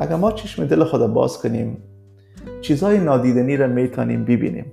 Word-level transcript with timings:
اگر 0.00 0.16
ما 0.16 0.32
چشم 0.32 0.66
دل 0.66 0.84
خود 0.84 1.06
باز 1.06 1.38
کنیم 1.38 1.76
چیزهای 2.60 2.98
نادیدنی 2.98 3.56
را 3.56 3.66
می‌تونیم 3.66 4.24
ببینیم. 4.24 4.72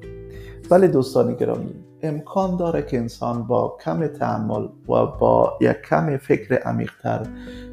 ولی 0.72 0.88
دوستان 0.88 1.34
گرامی 1.34 1.74
امکان 2.02 2.58
داره 2.58 2.82
که 2.82 2.98
انسان 2.98 3.44
با 3.44 3.78
کم 3.86 4.08
تعمل 4.08 4.64
و 4.64 5.06
با 5.06 5.58
یک 5.62 5.82
کم 5.90 6.18
فکر 6.18 6.56
عمیقتر 6.56 7.26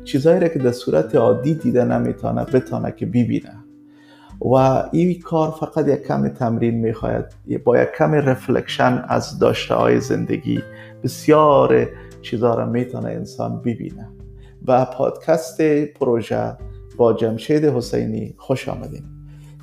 چیزهایی 0.05 0.41
را 0.41 0.49
که 0.49 0.59
در 0.59 0.73
صورت 0.73 1.15
عادی 1.15 1.55
دیده 1.55 1.85
نمی‌تونه 1.85 2.45
بتانه 2.45 2.93
که 2.93 3.07
ببینه. 3.07 3.55
و 4.41 4.55
این 4.93 5.21
کار 5.21 5.51
فقط 5.51 5.89
یک 5.89 6.03
کم 6.03 6.29
تمرین 6.29 6.75
می‌خواید 6.75 7.25
با 7.65 7.83
یک 7.83 7.89
کم 7.99 8.13
رفلکشن 8.13 9.05
از 9.09 9.39
داشته 9.39 9.75
های 9.75 10.01
زندگی 10.01 10.63
بسیار 11.03 11.89
چیزها 12.23 12.55
را 12.55 12.67
می‌تونه 12.67 13.09
انسان 13.09 13.61
ببینه. 13.61 14.09
و 14.67 14.85
پادکست 14.85 15.63
پروژه 15.85 16.57
با 16.97 17.13
جمشید 17.13 17.65
حسینی 17.65 18.35
خوش 18.39 18.69
آمدیم 18.69 19.05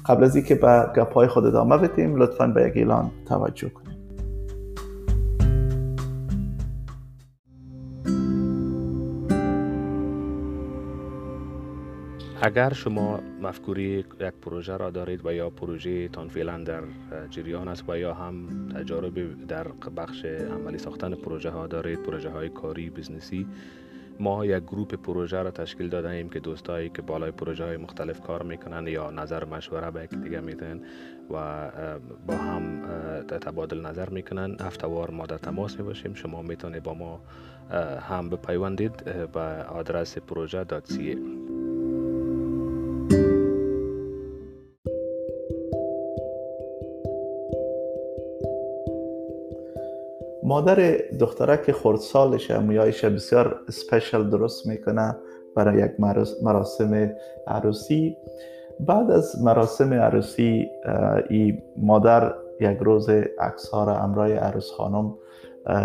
قبل 0.06 0.24
از 0.24 0.36
اینکه 0.36 0.56
به 0.56 0.86
گپای 0.96 1.28
خود 1.28 1.46
ادامه 1.46 1.78
بدیم 1.78 2.16
لطفا 2.16 2.48
به 2.48 2.62
یک 2.62 2.78
اعلان 2.78 3.12
توجه 3.26 3.70
کنیم. 3.70 3.92
اگر 12.44 12.74
شما 12.74 13.20
مفکوری 13.42 14.06
یک 14.20 14.34
پروژه 14.42 14.78
را 14.78 14.90
دارید 14.90 15.26
و 15.26 15.34
یا 15.34 15.50
پروژه 15.50 16.08
تان 16.08 16.30
فعلا 16.30 16.58
در 16.58 16.84
جریان 17.30 17.68
است 17.68 17.84
و 17.90 17.98
یا 17.98 18.14
هم 18.14 18.68
تجارب 18.76 19.46
در 19.48 19.68
بخش 19.98 20.26
عملی 20.26 20.78
ساختن 20.78 21.16
پروژه 21.16 21.50
ها 21.50 21.68
دارید 21.68 22.04
پروژه 22.04 22.30
های 22.30 22.50
کاری 22.50 22.90
بزنسی 22.90 23.48
ما 24.22 24.46
یک 24.46 24.64
گروپ 24.64 24.96
پروژه 24.96 25.42
را 25.42 25.52
تشکیل 25.52 25.90
داده 25.90 26.10
ایم 26.10 26.30
که 26.30 26.40
دوستایی 26.40 26.90
که 26.90 27.02
بالای 27.02 27.32
پروژه 27.32 27.66
های 27.66 27.78
مختلف 27.78 28.22
کار 28.22 28.44
می‌کنن 28.44 28.88
یا 28.88 29.12
نظر 29.12 29.46
مشوره 29.46 29.92
به 29.92 30.04
یک 30.04 30.16
دیگه 30.16 30.40
میدن 30.40 30.82
و 31.30 31.72
با 32.28 32.36
هم 32.36 32.82
تبادل 33.28 33.86
نظر 33.86 34.10
می‌کنن 34.10 34.58
هفتوار 34.60 35.12
ما 35.12 35.26
در 35.26 35.38
تماس 35.38 35.78
می 35.78 35.84
باشیم 35.84 36.14
شما 36.14 36.42
می‌تونید 36.42 36.84
با 36.84 36.94
ما 36.94 37.22
هم 38.10 38.30
بپیوندید 38.30 39.04
به 39.32 39.42
آدرس 39.64 40.18
پروژه 40.18 40.64
مادر 50.52 50.98
دخترک 51.20 51.72
خردسالش 51.72 52.52
مویایش 52.52 53.06
بسیار 53.06 53.60
سپیشل 53.70 54.30
درست 54.30 54.68
می‌کنه 54.68 55.16
برای 55.56 55.86
یک 55.86 55.92
مراسم 56.44 57.12
عروسی. 57.48 58.18
بعد 58.80 59.12
از 59.12 59.42
مراسم 59.44 59.94
عروسی 59.94 60.70
ای 61.30 61.58
مادر 61.78 62.34
یک 62.60 62.78
روز 62.78 63.10
عکس 63.40 63.70
ها 63.70 63.84
را 63.84 64.00
امرای 64.00 64.34
عروس 64.34 64.72
خانم 64.72 65.18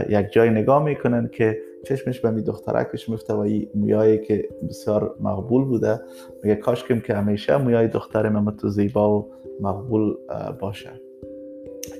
یک 0.08 0.26
جای 0.32 0.50
نگاه 0.50 0.84
می‌کنن 0.84 1.30
که 1.32 1.58
چشمش 1.84 2.20
به 2.20 2.30
می 2.30 2.42
دخترکش 2.42 3.08
میفته 3.08 3.34
و 3.34 3.38
این 3.38 3.68
مویایی 3.74 4.18
که 4.18 4.48
بسیار 4.68 5.14
مقبول 5.20 5.64
بوده 5.64 6.00
میگه 6.42 6.56
کاش 6.56 6.84
که 6.84 7.14
همیشه 7.14 7.56
مویای 7.56 7.88
دختر 7.88 8.52
تو 8.60 8.68
زیبا 8.68 9.18
و 9.18 9.30
مقبول 9.60 10.16
باشه. 10.60 10.90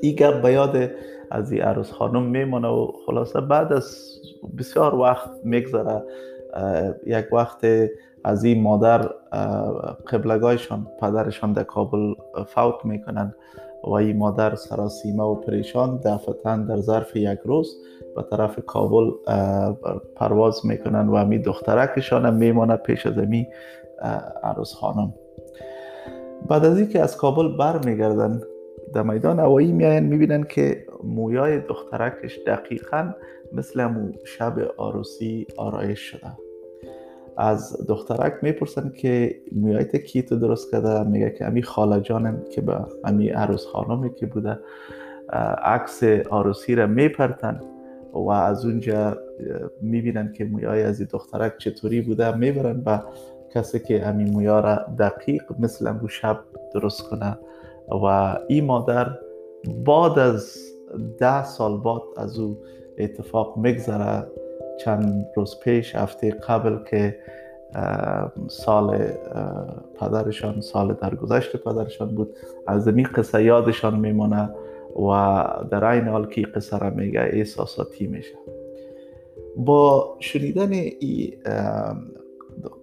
این 0.02 0.16
گپ 0.16 0.42
به 0.42 0.52
یاد 0.52 0.90
از 1.30 1.52
این 1.52 1.62
عروس 1.62 1.92
خانم 1.92 2.22
میمونه 2.22 2.68
و 2.68 2.92
خلاصه 3.06 3.40
بعد 3.40 3.72
از 3.72 4.18
بسیار 4.58 4.94
وقت 4.94 5.30
میگذره 5.44 6.02
یک 7.06 7.32
وقت 7.32 7.66
از 8.24 8.44
این 8.44 8.62
مادر 8.62 9.10
قبلگایشان 10.06 10.86
پدرشان 11.00 11.52
در 11.52 11.62
کابل 11.62 12.14
فوت 12.46 12.84
می‌کنن 12.84 13.34
و 13.84 13.90
این 13.90 14.16
مادر 14.16 14.54
سراسیمه 14.54 15.22
و 15.24 15.34
پریشان 15.34 16.00
دفتن 16.04 16.64
در 16.66 16.76
ظرف 16.76 17.16
یک 17.16 17.38
روز 17.44 17.76
به 18.16 18.22
طرف 18.22 18.58
کابل 18.66 19.10
پرواز 20.16 20.66
می‌کنن 20.66 21.08
و 21.08 21.24
می 21.24 21.38
دخترکشان 21.38 22.34
میمانه 22.34 22.76
پیش 22.76 23.06
از 23.06 23.18
می 23.18 23.46
عروس 24.42 24.74
خانم. 24.74 25.14
بعد 26.48 26.64
از 26.64 26.78
اینکه 26.78 27.00
از 27.00 27.16
کابل 27.16 27.56
بر 27.56 27.84
میگردن 27.84 28.40
در 28.94 29.02
میدان 29.02 29.40
هوایی 29.40 29.72
میاین 29.72 30.04
می‌بینن 30.04 30.42
که 30.42 30.86
مویای 31.06 31.60
دخترکش 31.60 32.38
دقیقا 32.46 33.12
مثل 33.52 33.84
مو 33.84 34.12
شب 34.24 34.70
آروسی 34.76 35.46
آرایش 35.56 36.00
شده. 36.00 36.32
از 37.36 37.86
دخترک 37.88 38.32
می‌پرسن 38.42 38.92
که 38.96 39.40
مویایت 39.52 39.96
کی 39.96 40.22
تو 40.22 40.36
درست 40.36 40.70
کرده؟ 40.70 41.02
میگه 41.02 41.30
که 41.30 41.46
امی 41.46 41.62
خاله 41.62 42.00
جانم 42.00 42.44
که 42.50 42.60
به 42.60 42.76
امی 43.04 43.28
عروس 43.28 43.66
خانمی 43.66 44.14
که 44.14 44.26
بوده 44.26 44.58
عکس 45.62 46.02
آروسی 46.30 46.74
را 46.74 46.86
میپرتن 46.86 47.60
و 48.12 48.30
از 48.30 48.64
اونجا 48.64 49.16
می‌بینن 49.82 50.32
که 50.32 50.44
مویای 50.44 50.82
از 50.82 51.02
دخترک 51.02 51.58
چطوری 51.58 52.00
بوده. 52.00 52.36
می‌برن 52.36 52.80
به 52.80 53.02
کسی 53.54 53.78
که 53.78 54.06
امی 54.06 54.24
مویا 54.24 54.60
را 54.60 54.74
دقیق 54.98 55.42
مثل 55.58 55.86
امو 55.86 56.08
شب 56.08 56.38
درست 56.74 57.02
کنه 57.02 57.38
و 58.04 58.38
این 58.48 58.64
مادر 58.64 59.18
بعد 59.86 60.18
از 60.18 60.56
ده 61.18 61.44
سال 61.44 61.80
بعد 61.80 62.02
از 62.16 62.38
او 62.38 62.58
اتفاق 62.98 63.56
میگذره. 63.56 64.26
چند 64.80 65.26
روز 65.36 65.60
پیش 65.60 65.94
هفته 65.94 66.30
قبل 66.30 66.84
که 66.84 67.18
سال 68.48 68.98
پدرشان 70.00 70.60
سال 70.60 70.94
درگذشت 70.94 71.56
پدرشان 71.56 72.08
بود 72.08 72.36
از 72.66 72.88
این 72.88 73.06
قصه 73.14 73.44
یادشان 73.44 73.98
میمونه 74.00 74.50
و 74.96 75.44
در 75.70 75.84
این 75.84 76.04
حال 76.04 76.26
که 76.28 76.42
قصه 76.42 76.78
را 76.78 76.90
میگه 76.90 77.20
احساساتی 77.20 78.06
میشه. 78.06 78.34
با 79.56 80.16
شنیدن 80.20 80.72
این 80.72 81.32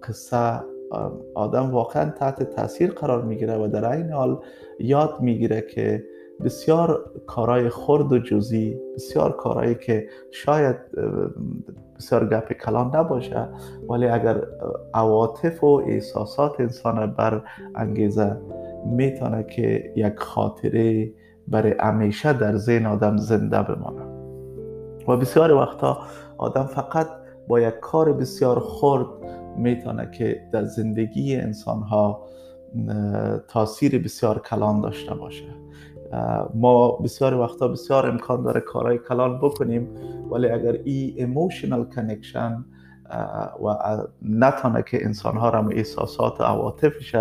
قصه 0.02 0.60
آدم 1.34 1.70
واقعا 1.70 2.10
تحت 2.10 2.42
تاثیر 2.42 2.90
قرار 2.90 3.22
می‌گیره 3.22 3.56
و 3.56 3.68
در 3.68 3.92
این 3.92 4.10
حال 4.10 4.38
یاد 4.78 5.20
می‌گیره 5.20 5.60
که 5.60 6.04
بسیار 6.42 7.10
کارهای 7.26 7.68
خرد 7.68 8.12
و 8.12 8.18
جزی 8.18 8.76
بسیار 8.94 9.36
کارهایی 9.36 9.74
که 9.74 10.08
شاید 10.30 10.76
بسیار 11.98 12.28
گپ 12.28 12.52
کلان 12.52 12.96
نباشه 12.96 13.48
ولی 13.88 14.06
اگر 14.06 14.42
عواطف 14.94 15.64
و 15.64 15.82
احساسات 15.86 16.60
انسان 16.60 17.06
بر 17.06 17.42
انگیزه 17.74 18.36
می‌تونه 18.86 19.42
که 19.42 19.92
یک 19.96 20.18
خاطره 20.18 21.12
برای 21.48 21.74
همیشه 21.80 22.32
در 22.32 22.56
ذهن 22.56 22.86
آدم 22.86 23.16
زنده 23.16 23.62
بمانه. 23.62 24.02
و 25.08 25.16
بسیار 25.16 25.52
وقتا 25.52 25.98
آدم 26.38 26.66
فقط 26.66 27.08
با 27.48 27.60
یک 27.60 27.74
کار 27.74 28.12
بسیار 28.12 28.60
خرد 28.60 29.06
می‌تونه 29.56 30.10
که 30.10 30.40
در 30.52 30.64
زندگی 30.64 31.36
انسان 31.36 31.82
ها 31.82 32.26
تاثیر 33.48 34.02
بسیار 34.02 34.38
کلان 34.38 34.80
داشته 34.80 35.14
باشه. 35.14 35.44
ما 36.54 36.92
بسیار 36.92 37.34
وقتا 37.34 37.68
بسیار 37.68 38.06
امکان 38.06 38.42
داره 38.42 38.60
کارهای 38.60 38.98
کلان 38.98 39.38
بکنیم 39.38 39.88
ولی 40.30 40.48
اگر 40.48 40.72
ای 40.72 41.14
emotional 41.16 41.84
connection 41.84 42.64
و 43.64 43.76
نتانه 44.22 44.82
که 44.82 45.04
انسان 45.04 45.36
ها 45.36 45.50
را 45.50 45.68
احساسات 45.68 46.40
و 46.40 46.44
عواطفش 46.44 47.16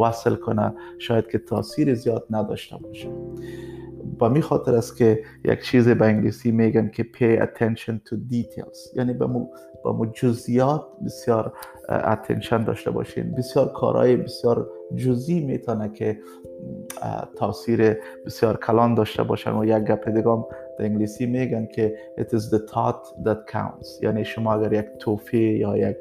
وصل 0.00 0.34
کنه 0.34 0.74
شاید 0.98 1.28
که 1.28 1.38
تاثیر 1.38 1.94
زیاد 1.94 2.26
نداشته 2.30 2.76
باشه. 2.76 3.08
با 4.18 4.28
می 4.28 4.42
خاطر 4.42 4.74
است 4.74 4.96
که 4.96 5.22
یک 5.44 5.62
چیز 5.62 5.88
به 5.88 6.04
انگلیسی 6.04 6.50
میگن 6.50 6.88
که 6.88 7.02
pay 7.02 7.42
attention 7.42 7.92
to 8.08 8.16
details. 8.32 8.96
یعنی 8.96 9.12
به 9.12 9.26
مو, 9.26 9.46
با 9.84 9.92
مو 9.92 10.06
جزئیات 10.06 10.86
بسیار 11.04 11.52
اتنشن 11.88 12.64
داشته 12.64 12.90
باشین. 12.90 13.30
بسیار 13.30 13.72
کارهای 13.72 14.16
بسیار 14.16 14.70
جزئی 14.96 15.40
می‌تونه 15.40 15.88
که 15.88 16.18
تاثیر 17.36 17.96
بسیار 18.26 18.56
کلان 18.56 18.94
داشته 18.94 19.22
باشن 19.22 19.52
و 19.52 19.64
یک 19.64 19.84
گپ 19.84 20.08
دیگه 20.08 20.22
در 20.78 20.84
انگلیسی 20.84 21.26
میگن 21.26 21.66
که 21.66 21.96
it 22.18 22.24
is 22.24 22.54
the 22.54 22.72
thought 22.72 23.24
that 23.24 23.52
counts. 23.52 24.02
یعنی 24.02 24.24
شما 24.24 24.54
اگر 24.54 24.72
یک 24.72 24.86
توفی 24.98 25.38
یا 25.38 25.76
یک 25.76 25.96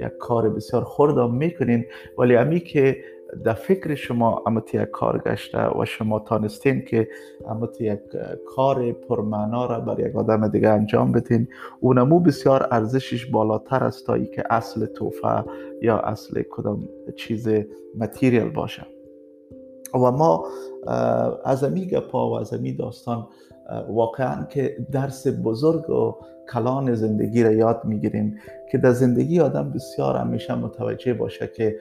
یک 0.00 0.16
کار 0.18 0.50
بسیار 0.50 0.84
خردم 0.84 1.34
می‌کنین 1.34 1.84
ولی 2.18 2.36
امی 2.36 2.60
که 2.60 2.96
در 3.44 3.52
فکر 3.52 3.94
شما 3.94 4.42
اما 4.46 4.62
یک 4.74 4.80
کار 4.80 5.18
گشته 5.18 5.78
و 5.78 5.84
شما 5.84 6.18
تانستین 6.18 6.84
که 6.84 7.08
اما 7.48 7.68
یک 7.80 8.00
کار 8.46 8.92
پرمعنا 8.92 9.66
را 9.66 9.80
بر 9.80 10.08
یک 10.08 10.16
آدم 10.16 10.48
دیگه 10.48 10.68
انجام 10.68 11.12
بدین 11.12 11.48
اونمو 11.80 12.20
بسیار 12.20 12.68
ارزشش 12.70 13.26
بالاتر 13.26 13.84
است 13.84 14.06
تا 14.06 14.18
که 14.18 14.44
اصل 14.50 14.86
توفه 14.86 15.44
یا 15.82 15.98
اصل 15.98 16.42
کدام 16.50 16.88
چیز 17.16 17.48
متریال 17.98 18.48
باشه. 18.48 18.86
و 19.94 20.10
ما 20.10 20.44
از 21.44 21.64
امی 21.64 21.86
گپا 21.86 22.30
و 22.30 22.34
از 22.38 22.54
امی 22.54 22.72
داستان 22.72 23.26
واقعا 23.88 24.44
که 24.44 24.76
درس 24.92 25.26
بزرگ 25.44 25.90
و 25.90 26.16
کلان 26.52 26.94
زندگی 26.94 27.42
را 27.42 27.52
یاد 27.52 27.80
می‌گیریم 27.84 28.38
که 28.70 28.78
در 28.78 28.92
زندگی 28.92 29.40
آدم 29.40 29.70
بسیار 29.70 30.16
همیشه 30.16 30.54
متوجه 30.54 31.14
باشه 31.14 31.46
که 31.46 31.76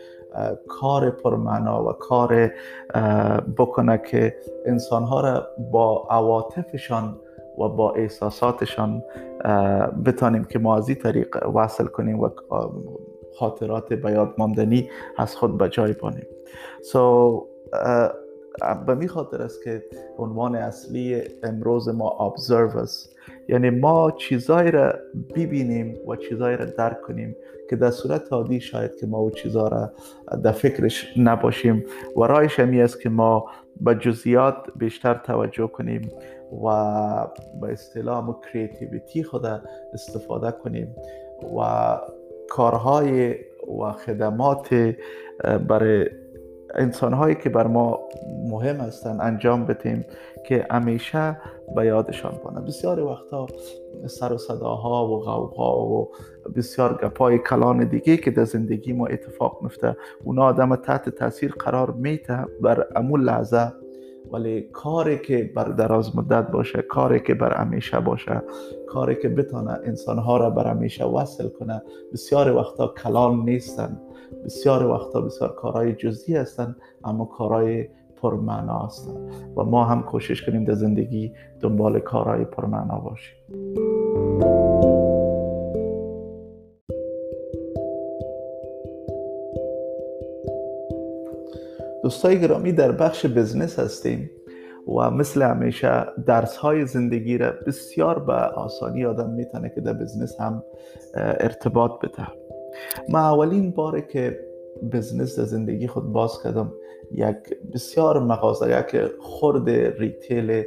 کار 0.68 1.10
پرمعنا 1.10 1.86
و 1.86 1.92
کار 1.92 2.52
بکنه 3.58 3.98
که 3.98 4.36
انسانها 4.66 5.22
را 5.22 5.48
با 5.72 6.08
عواطفشان 6.10 7.18
و 7.58 7.70
با 7.70 7.92
احساساتشان 7.92 9.04
بتانیم 10.06 10.44
که 10.44 10.60
ما 10.60 10.78
از 10.78 10.90
این 10.90 10.98
طریق 10.98 11.48
وصل 11.56 11.86
کنیم 11.86 12.20
و 12.20 12.30
خاطرات 13.40 13.94
به 13.94 14.12
یاد 14.12 14.34
ماندنی 14.38 14.90
از 15.18 15.36
خود 15.36 15.58
به 15.58 15.70
جای 15.70 15.94
بانیم. 15.94 16.26
So, 16.82 16.98
به 18.88 18.96
می 18.96 19.08
خاطر 19.08 19.42
است 19.42 19.64
که 19.64 19.84
عنوان 20.18 20.56
اصلی 20.56 21.22
امروز 21.44 21.90
ما 21.90 22.36
observers 22.38 23.10
یعنی 23.50 23.70
ما 23.70 24.12
چیزایی 24.12 24.72
را 24.72 24.94
ببینیم 25.36 25.98
و 26.08 26.16
چیزایی 26.16 26.58
را 26.58 26.66
درک 26.66 27.02
کنیم 27.02 27.36
که 27.70 27.76
در 27.76 27.92
صورت 27.92 28.34
عادی 28.34 28.60
شاید 28.60 28.96
که 28.96 29.08
ما 29.08 29.18
او 29.18 29.32
چیزا 29.32 29.68
را 29.68 29.92
در 30.44 30.52
فکرش 30.52 31.14
نباشیم. 31.18 31.86
و 32.18 32.24
رایش 32.24 32.60
همی 32.60 32.82
است 32.82 33.02
که 33.02 33.10
ما 33.10 33.46
به 33.82 33.96
جزئیات 33.96 34.56
بیشتر 34.76 35.14
توجه 35.14 35.68
کنیم 35.68 36.12
و 36.66 36.68
به 37.62 37.72
اصطلاح 37.72 38.26
ما 38.26 38.42
کریتیویتی 38.54 39.24
خود 39.24 39.46
استفاده 39.94 40.52
کنیم. 40.52 40.96
و 41.58 41.98
کارهای 42.50 43.36
و 43.82 43.92
خدمات 43.92 44.94
برای 45.68 46.10
انسان 46.76 47.14
هایی 47.14 47.36
که 47.36 47.50
بر 47.50 47.68
ما 47.68 48.00
مهم 48.50 48.76
هستند 48.76 49.22
انجام 49.22 49.66
بدیم 49.66 50.06
که 50.48 50.68
همیشه 50.72 51.38
به 51.76 51.86
یادشان 51.86 52.32
کنه 52.32 52.62
بسیار 52.62 53.00
وقتا 53.00 53.48
سر 54.08 54.34
و 54.34 54.38
صداها 54.38 55.08
و 55.08 55.20
غوغا 55.20 55.86
و 55.86 56.12
بسیار 56.56 57.00
گپای 57.04 57.40
کلان 57.40 57.84
دیگه 57.84 58.18
که 58.18 58.32
در 58.32 58.46
زندگی 58.46 58.94
ما 58.94 59.08
اتفاق 59.08 59.60
میفته 59.62 59.98
اونا 60.24 60.44
آدم 60.44 60.76
تحت 60.76 61.10
تاثیر 61.10 61.52
قرار 61.52 61.92
میته 61.92 62.46
بر 62.62 62.88
امون 62.96 63.22
لحظه 63.22 63.74
ولی 64.32 64.62
کاری 64.62 65.20
که 65.20 65.52
بر 65.56 65.64
دراز 65.64 66.16
مدت 66.16 66.52
باشه 66.52 66.82
کاری 66.82 67.20
که 67.20 67.34
بر 67.34 67.54
همیشه 67.54 68.00
باشه 68.00 68.42
کاری 68.88 69.16
که 69.16 69.30
بتانه 69.30 69.80
انسانها 69.84 70.38
را 70.38 70.50
بر 70.50 70.68
همیشه 70.68 71.06
وصل 71.06 71.50
کنه 71.50 71.82
بسیار 72.14 72.56
وقتا 72.56 72.88
کلان 73.04 73.46
نیستن 73.46 74.02
بسیار 74.46 74.86
وقتا 74.86 75.22
بسیار 75.22 75.56
کارهای 75.56 75.94
جزئی 75.94 76.36
هستن 76.36 76.76
اما 77.04 77.26
کارهای 77.26 77.88
پرمعنا 78.22 78.80
هستن. 78.80 79.14
و 79.56 79.64
ما 79.64 79.84
هم 79.84 80.04
کوشش 80.04 80.46
کنیم 80.46 80.64
در 80.64 80.74
زندگی 80.74 81.34
دنبال 81.60 82.00
کارهای 82.00 82.46
پرمعنا 82.46 83.00
باشیم. 83.00 83.36
دوستای 92.12 92.42
گرامی 92.42 92.72
در 92.72 92.92
بخش 92.92 93.26
بزنس 93.26 93.80
هستیم 93.80 94.32
و 94.88 95.12
مثل 95.12 95.42
همیشه 95.42 96.06
درس 96.26 96.58
های 96.58 96.86
زندگی 96.86 97.38
را 97.38 97.52
بسیار 97.68 98.20
به 98.20 98.34
آسانی 98.34 99.06
آدم 99.06 99.30
می‌تونه 99.30 99.72
که 99.76 99.82
در 99.82 99.94
بزنس 99.94 100.42
هم 100.42 100.64
ارتباط 101.16 101.92
بده. 102.02 102.28
ما 103.10 103.20
اولین 103.20 103.72
باره 103.72 104.02
که 104.02 104.40
بزنس 104.94 105.40
در 105.40 105.46
زندگی 105.46 105.88
خود 105.88 106.12
باز 106.12 106.44
کردم 106.44 106.74
یک 107.12 107.36
بسیار 107.74 108.20
مغازه 108.20 108.80
یک 108.80 109.12
خورد 109.20 109.70
ریتیل 110.00 110.64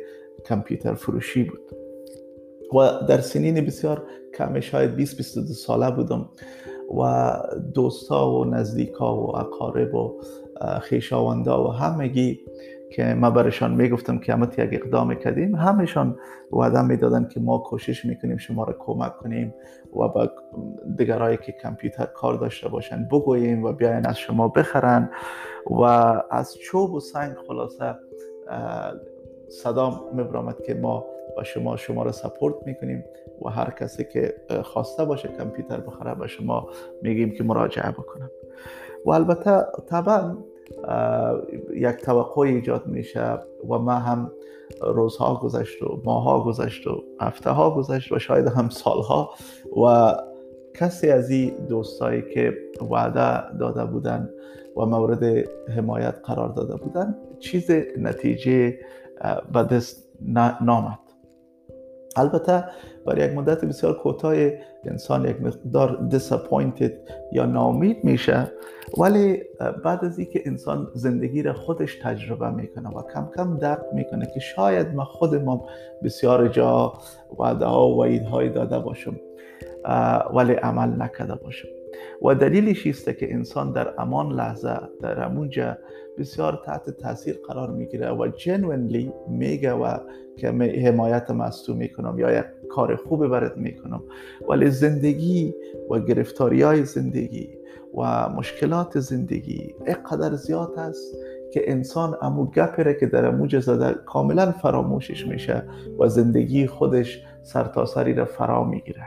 کامپیوتر 0.49 0.95
فروشی 0.95 1.45
بود. 1.45 1.61
و 2.81 3.07
در 3.09 3.21
سنین 3.21 3.67
بسیار 3.67 4.03
کمی 4.39 4.63
شاید 4.63 4.95
20 4.95 5.17
22 5.17 5.53
ساله 5.55 5.91
بودم. 5.91 6.29
و 7.01 7.33
دوستا 7.75 8.31
و 8.31 8.45
نزدیکا 8.45 9.17
و 9.17 9.37
اقارب 9.37 9.95
و 9.95 10.21
خیشاوندا 10.83 11.65
و 11.65 11.73
همگی 11.73 12.41
که 12.91 13.05
ما 13.05 13.31
برشان 13.31 13.75
می‌گفتم 13.75 14.19
که 14.19 14.33
همت 14.33 14.59
یک 14.59 14.69
اقدام 14.73 15.15
کردیم 15.15 15.55
همشان 15.55 16.19
وعده 16.53 16.83
می‌دادن 16.83 17.29
که 17.29 17.41
ما 17.41 17.59
کوشش 17.59 18.05
می‌کنیم 18.05 18.37
شما 18.37 18.65
را 18.65 18.77
کمک 18.79 19.17
کنیم 19.17 19.55
و 19.93 20.09
با 20.09 20.31
دیگرایی 20.97 21.37
که 21.37 21.53
کامپیوتر 21.53 22.05
کار 22.05 22.35
داشته 22.35 22.69
باشن 22.69 23.09
بگوییم 23.09 23.65
و 23.65 23.73
بیاین 23.73 24.07
از 24.07 24.19
شما 24.19 24.49
بخرن 24.49 25.11
و 25.71 25.83
از 26.31 26.59
چوب 26.59 26.95
و 26.95 27.01
سنگ 27.01 27.35
خلاصه 27.47 27.95
صدا 29.49 30.11
میبرامد 30.13 30.63
که 30.63 30.75
ما 30.75 31.05
با 31.37 31.43
شما 31.43 31.77
شما 31.77 32.03
را 32.03 32.13
سپورت 32.13 32.55
می‌کنیم 32.67 33.05
و 33.43 33.49
هر 33.49 33.71
کسی 33.71 34.05
که 34.05 34.35
خواسته 34.63 35.05
باشه 35.05 35.29
کامپیوتر 35.29 35.81
بخره 35.81 36.15
به 36.15 36.27
شما 36.27 36.69
میگیم 37.03 37.31
که 37.31 37.45
مراجعه 37.45 37.91
بکنم. 37.91 38.31
و 39.05 39.11
البته 39.11 39.67
طبعا 39.89 40.37
یک 41.75 41.97
توقع 41.97 42.43
ایجاد 42.43 42.87
میشه 42.87 43.39
و 43.69 43.79
ما 43.79 43.93
هم 43.93 44.31
روزها 44.83 45.41
گذشت 45.43 45.83
و 45.83 46.03
ماها 46.05 46.45
گذشت 46.45 46.87
و 46.87 47.03
هفته 47.21 47.51
ها 47.51 47.71
گذشت 47.71 48.13
و 48.13 48.19
شاید 48.19 48.47
هم 48.47 48.69
سالها 48.69 49.31
و 49.85 50.15
کسی 50.75 51.11
از 51.11 51.31
این 51.31 51.67
دوستایی 51.69 52.23
که 52.35 52.59
وعده 52.91 53.57
داده 53.59 53.85
بودن 53.85 54.31
و 54.77 54.85
مورد 54.87 55.25
حمایت 55.77 56.15
قرار 56.25 56.49
داده 56.49 56.77
بودن 56.77 57.17
چیز 57.41 57.71
نتیجه 57.99 58.79
به 59.53 59.63
دست 59.63 60.09
نامد. 60.61 60.99
البته 62.17 62.65
برای 63.07 63.27
یک 63.27 63.37
مدت 63.37 63.65
بسیار 63.65 63.99
کوتاه 63.99 64.35
انسان 64.85 65.25
یک 65.25 65.43
مقدار 65.43 66.09
disappointed 66.11 66.93
یا 67.33 67.47
ناامید 67.47 68.05
میشه 68.05 68.53
ولی 68.99 69.43
بعد 69.85 70.05
از 70.05 70.19
اینکه 70.19 70.43
انسان 70.47 70.91
زندگی 70.95 71.43
را 71.43 71.53
خودش 71.53 71.99
تجربه 72.03 72.51
می‌کنه 72.51 72.89
و 72.89 73.03
کم 73.15 73.29
کم 73.37 73.59
درک 73.59 73.85
می‌کنه 73.93 74.27
که 74.35 74.41
شاید 74.41 74.95
ما 74.95 75.05
خودمان 75.05 75.61
بسیار 76.03 76.49
جا 76.49 76.93
وعده 77.39 77.65
ها 77.65 77.89
و 77.89 78.01
وعیدهای 78.01 78.49
داده 78.49 78.79
باشم 78.79 79.17
ولی 80.35 80.53
عمل 80.53 81.03
نکرده 81.03 81.35
باشم. 81.35 81.69
و 82.23 82.35
دلیلش 82.35 82.87
است 82.87 83.19
که 83.19 83.35
انسان 83.35 83.73
در 83.73 84.01
امان 84.01 84.33
لحظه 84.33 84.79
در 85.01 85.25
امونجا 85.25 85.79
بسیار 86.19 86.63
تحت 86.67 86.91
تاثیر 86.91 87.39
قرار 87.49 87.71
می‌گیره 87.71 88.11
و 88.11 88.29
جنونلی 88.37 89.13
میگه 89.29 89.73
و 89.73 89.99
که 90.37 90.49
حمایت 90.87 91.31
از 91.31 91.63
تو 91.63 91.75
می‌کنم 91.75 92.19
یا 92.19 92.39
یک 92.39 92.45
کار 92.71 92.97
خوب 92.97 93.27
برات 93.27 93.57
می‌کنم. 93.57 94.03
ولی 94.49 94.71
زندگی 94.71 95.55
و 95.91 95.99
گرفتاری 95.99 96.63
های 96.63 96.85
زندگی 96.85 97.59
و 97.97 98.29
مشکلات 98.29 99.01
زندگی 99.01 99.75
اینقدر 99.87 100.35
زیاد 100.35 100.79
است 100.79 101.15
که 101.53 101.71
انسان 101.73 102.17
امو 102.23 102.47
گپره 102.47 102.95
که 102.95 103.07
در 103.07 103.27
اموج 103.27 103.61
زده 103.61 103.95
کاملا 104.07 104.53
فراموشش 104.53 105.27
میشه 105.27 105.63
و 105.99 106.09
زندگی 106.09 106.67
خودش 106.67 107.23
سرتاسری 107.43 108.15
را 108.15 108.25
فرا 108.25 108.65
می‌گیره. 108.65 109.05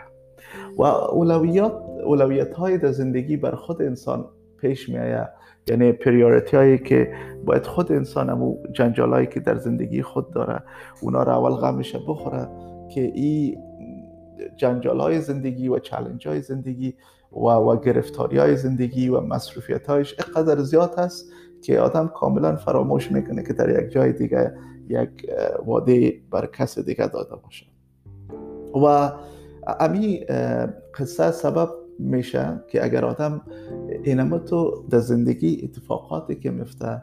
و 0.78 0.84
اولویات 0.84 1.74
اولویت 2.06 2.54
های 2.54 2.78
در 2.78 2.92
زندگی 2.92 3.38
بر 3.38 3.52
خود 3.52 3.82
انسان 3.82 4.26
پیش 4.58 4.90
میآید. 4.90 5.28
یعنی 5.68 5.92
پریوریتی 5.92 6.58
هایی 6.58 6.78
که 6.78 7.14
باید 7.46 7.66
خود 7.66 7.92
انسان 7.92 8.30
امو 8.30 8.58
جنجال 8.72 9.14
هایی 9.14 9.28
که 9.28 9.40
در 9.40 9.56
زندگی 9.56 10.02
خود 10.02 10.32
داره 10.32 10.64
اونا 11.02 11.24
را 11.24 11.38
اول 11.38 11.50
غمش 11.50 11.96
بخوره 12.08 12.48
که 12.90 13.02
این 13.02 13.58
جنجال 14.58 15.00
های 15.00 15.22
زندگی 15.22 15.68
و 15.68 15.80
چلنج 15.80 16.28
های 16.28 16.42
زندگی 16.42 16.96
و, 17.32 17.38
و 17.38 17.80
گرفتاری 17.80 18.38
های 18.38 18.56
زندگی 18.56 19.10
و 19.10 19.22
مصروفیت 19.22 19.88
هایش 19.88 20.16
اقدر 20.20 20.60
زیاد 20.60 21.00
هست 21.00 21.32
که 21.62 21.80
آدم 21.80 22.08
کاملا 22.08 22.56
فراموش 22.56 23.12
می‌کنه 23.12 23.44
که 23.44 23.54
در 23.54 23.84
یک 23.84 23.92
جای 23.92 24.14
دیگه 24.14 24.54
یک 24.90 25.10
واده 25.66 26.14
بر 26.32 26.46
کس 26.46 26.80
دیگه 26.80 27.08
داده 27.08 27.36
باشه. 27.36 27.66
و 28.84 29.12
امی 29.80 30.26
قصه 31.00 31.32
سبب 31.32 31.70
میشه 32.00 32.64
که 32.68 32.84
اگر 32.84 33.06
آدم 33.06 33.42
اینما 34.04 34.38
تو 34.38 34.84
در 34.90 35.00
زندگی 35.00 35.62
اتفاقاتی 35.64 36.36
که 36.36 36.52
میفته 36.52 37.02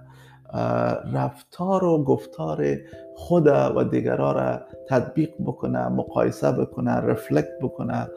رفتار 1.12 1.84
و 1.84 2.04
گفتار 2.04 2.76
خود 3.16 3.46
و 3.46 3.84
دیگرها 3.84 4.32
را 4.32 4.60
تطبیق 4.88 5.30
بکنه 5.46 5.88
مقایسه 5.88 6.52
بکنه 6.52 6.90
رفلکت 6.90 7.58
بکنه 7.62 8.08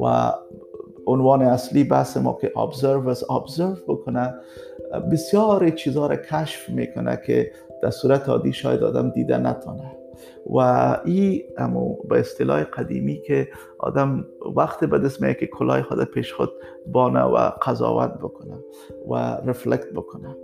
و 0.00 0.32
عنوان 1.06 1.42
اصلی 1.42 1.84
بحث 1.84 2.16
ما 2.16 2.38
که 2.40 2.52
observers 2.56 3.18
observe 3.18 3.80
بکنه 3.88 4.34
بسیار 5.12 5.70
چیزها 5.70 6.06
را 6.06 6.16
کشف 6.16 6.68
می‌کنه 6.68 7.20
که 7.26 7.52
در 7.82 7.90
صورت 7.90 8.28
عادی 8.28 8.52
شاید 8.52 8.82
آدم 8.82 9.10
دیده 9.10 9.38
نتانه 9.38 9.97
و 10.54 10.58
این 11.04 11.42
امو 11.58 11.96
به 12.08 12.20
اصطلاح 12.20 12.64
قدیمی 12.64 13.20
که 13.20 13.48
آدم 13.78 14.26
وقت 14.56 14.84
به 14.84 14.98
دست 14.98 15.18
که 15.38 15.46
کلاه 15.46 15.82
خود 15.82 16.04
پیش 16.04 16.32
خود 16.32 16.50
بانه 16.86 17.22
و 17.22 17.50
قضاوت 17.62 18.14
بکنه 18.14 18.54
و 19.10 19.14
رفلکت 19.46 19.92
بکنه. 19.92 20.36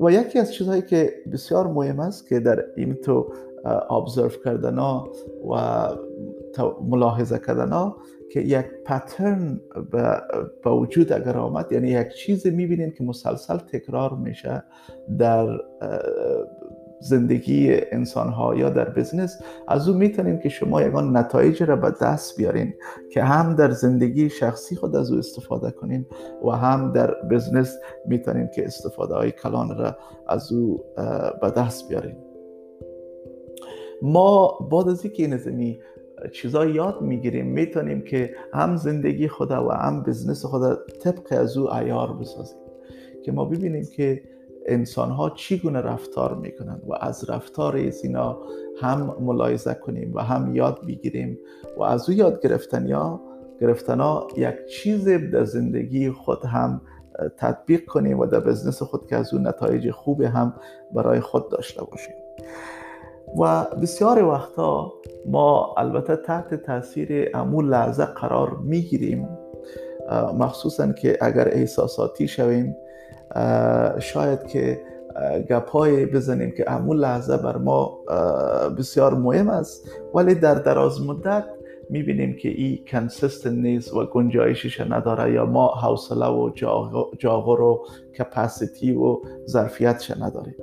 و 0.00 0.10
یکی 0.10 0.38
از 0.38 0.54
چیزهایی 0.54 0.82
که 0.82 1.12
بسیار 1.32 1.66
مهم 1.66 2.00
است 2.00 2.28
که 2.28 2.40
در 2.40 2.64
این 2.76 2.94
تو 2.94 3.32
ابزرو 3.90 4.28
کردن 4.44 4.78
و 4.78 5.00
ملاحظه 6.90 7.38
کردن 7.38 7.92
که 8.32 8.40
یک 8.40 8.66
پترن 8.84 9.60
به 10.64 10.70
وجود 10.70 11.12
اگر 11.12 11.36
آمد 11.36 11.72
یعنی 11.72 11.88
یک 11.90 12.08
چیز 12.08 12.46
می‌بینین 12.46 12.90
که 12.90 13.04
مسلسل 13.04 13.56
تکرار 13.58 14.14
میشه 14.14 14.64
در 15.18 15.46
زندگی 17.00 17.76
انسان 17.92 18.28
ها 18.28 18.54
یا 18.54 18.70
در 18.70 18.88
بزنس 18.88 19.42
از 19.68 19.88
او 19.88 19.96
می‌تونین 19.96 20.38
که 20.38 20.48
شما 20.48 20.82
یگان 20.82 21.16
نتایج 21.16 21.62
را 21.62 21.76
به 21.76 21.92
دست 22.00 22.36
بیارین 22.36 22.74
که 23.12 23.22
هم 23.22 23.54
در 23.54 23.70
زندگی 23.70 24.30
شخصی 24.30 24.76
خود 24.76 24.96
از 24.96 25.10
او 25.10 25.18
استفاده 25.18 25.70
کنین 25.70 26.06
و 26.44 26.50
هم 26.50 26.92
در 26.92 27.14
بزنس 27.30 27.76
می‌تونین 28.06 28.48
که 28.54 28.66
استفاده 28.66 29.14
های 29.14 29.30
کلان 29.30 29.78
را 29.78 29.96
از 30.28 30.52
او 30.52 30.84
به 31.42 31.50
دست 31.50 31.88
بیارین. 31.88 32.16
ما 34.02 34.58
بعد 34.72 34.88
از 34.88 35.04
اینکه 35.04 35.22
این 35.22 35.78
چیزا 36.32 36.66
یاد 36.66 37.00
می‌گیریم 37.02 37.46
می‌تونیم 37.46 38.02
که 38.02 38.34
هم 38.52 38.76
زندگی 38.76 39.28
خود 39.28 39.50
و 39.50 39.70
هم 39.70 40.02
بزنس 40.02 40.44
خود 40.44 40.78
طبق 41.00 41.26
از 41.30 41.56
او 41.56 41.74
ایار 41.74 42.12
بسازیم. 42.12 42.58
که 43.24 43.32
ما 43.32 43.44
ببینیم 43.44 43.86
که 43.96 44.22
انسان 44.68 45.10
ها 45.10 45.30
چگونه 45.30 45.80
رفتار 45.80 46.34
می‌کنند 46.34 46.82
و 46.86 46.94
از 47.00 47.30
رفتار 47.30 47.76
اینا 47.76 48.38
هم 48.80 49.16
ملاحظه 49.20 49.74
کنیم 49.74 50.14
و 50.14 50.20
هم 50.20 50.56
یاد 50.56 50.86
بگیریم 50.86 51.38
و 51.76 51.82
از 51.82 52.08
او 52.08 52.14
یاد 52.14 52.42
گرفتن 52.42 52.86
یا 52.86 53.20
گرفتن 53.60 54.00
ها 54.00 54.28
یک 54.36 54.66
چیز 54.66 55.08
در 55.08 55.44
زندگی 55.44 56.10
خود 56.10 56.44
هم 56.44 56.80
تطبیق 57.36 57.84
کنیم 57.84 58.18
و 58.18 58.26
در 58.26 58.40
بزنس 58.40 58.82
خود 58.82 59.06
که 59.06 59.16
از 59.16 59.34
اون 59.34 59.46
نتایج 59.46 59.90
خوب 59.90 60.20
هم 60.22 60.54
برای 60.94 61.20
خود 61.20 61.50
داشته 61.50 61.84
باشیم. 61.84 62.14
و 63.38 63.64
بسیار 63.82 64.24
وقتا 64.24 64.92
ما 65.26 65.74
البته 65.78 66.16
تحت 66.16 66.54
تاثیر 66.54 67.30
امون 67.34 67.68
لحظه 67.68 68.04
قرار 68.04 68.50
می‌گیریم 68.50 69.28
مخصوصا 70.38 70.92
که 70.92 71.18
اگر 71.20 71.48
احساساتی 71.48 72.28
شویم 72.28 72.76
شاید 73.98 74.46
که 74.46 74.80
گپای 75.50 76.06
بزنیم 76.06 76.50
که 76.56 76.72
امون 76.72 76.96
لحظه 76.96 77.36
بر 77.36 77.56
ما 77.56 77.98
بسیار 78.78 79.14
مهم 79.14 79.48
است. 79.48 79.88
ولی 80.14 80.34
در 80.34 80.54
دراز 80.54 81.06
مدت 81.06 81.44
می‌بینیم 81.90 82.36
که 82.36 82.48
این 82.48 82.78
کنسیستن 82.86 83.54
نیست 83.54 83.94
و 83.94 84.06
گنجایشش 84.06 84.80
نداره 84.80 85.32
یا 85.32 85.46
ما 85.46 85.68
حوصله 85.68 86.26
و 86.26 86.50
جاغر 87.18 87.60
و 87.60 87.86
کپاسیتی 88.18 88.92
و 88.92 89.16
ظرفیتش 89.46 90.10
نداریم. 90.10 90.54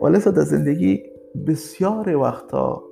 ولی 0.00 0.18
در 0.18 0.30
زندگی 0.32 1.02
بسیار 1.46 2.16
وقتا 2.16 2.82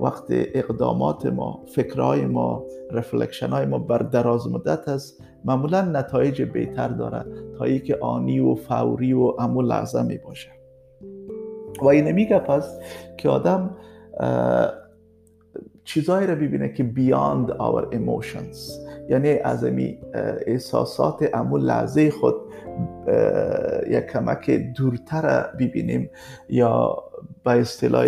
وقت 0.00 0.24
اقدامات 0.30 1.26
ما 1.26 1.64
فکرهای 1.74 2.26
ما 2.26 2.64
رفلکشن 2.90 3.48
های 3.48 3.66
ما 3.66 3.78
بر 3.78 3.98
دراز 3.98 4.48
مدت 4.48 4.88
است. 4.88 5.22
معمولا 5.44 5.82
نتایج 5.82 6.42
بهتر 6.42 6.88
داره 6.88 7.24
تا 7.58 7.64
ای 7.64 7.78
که 7.80 7.98
آنی 8.00 8.40
و 8.40 8.54
فوری 8.54 9.12
و 9.12 9.34
امو 9.38 9.62
لحظه 9.62 10.02
می 10.02 10.18
باشه 10.18 10.50
و 11.82 11.86
این 11.86 12.12
میگه 12.12 12.38
پس 12.38 12.78
که 13.16 13.28
آدم 13.28 13.76
چیزایی 15.84 16.26
رو 16.26 16.34
ببینه 16.34 16.72
که 16.72 16.82
بیاند 16.82 17.50
our 17.50 17.94
emotions. 17.94 18.56
یعنی 19.08 19.28
از 19.28 19.64
امی 19.64 19.98
احساسات 20.46 21.30
امو 21.34 21.58
لحظه 21.58 22.10
خود 22.10 22.34
یک 23.90 24.06
کمک 24.06 24.50
دورتر 24.50 25.46
ببینیم 25.60 26.10
یا 26.48 26.96
به 27.44 27.50
اصطلاح 27.50 28.06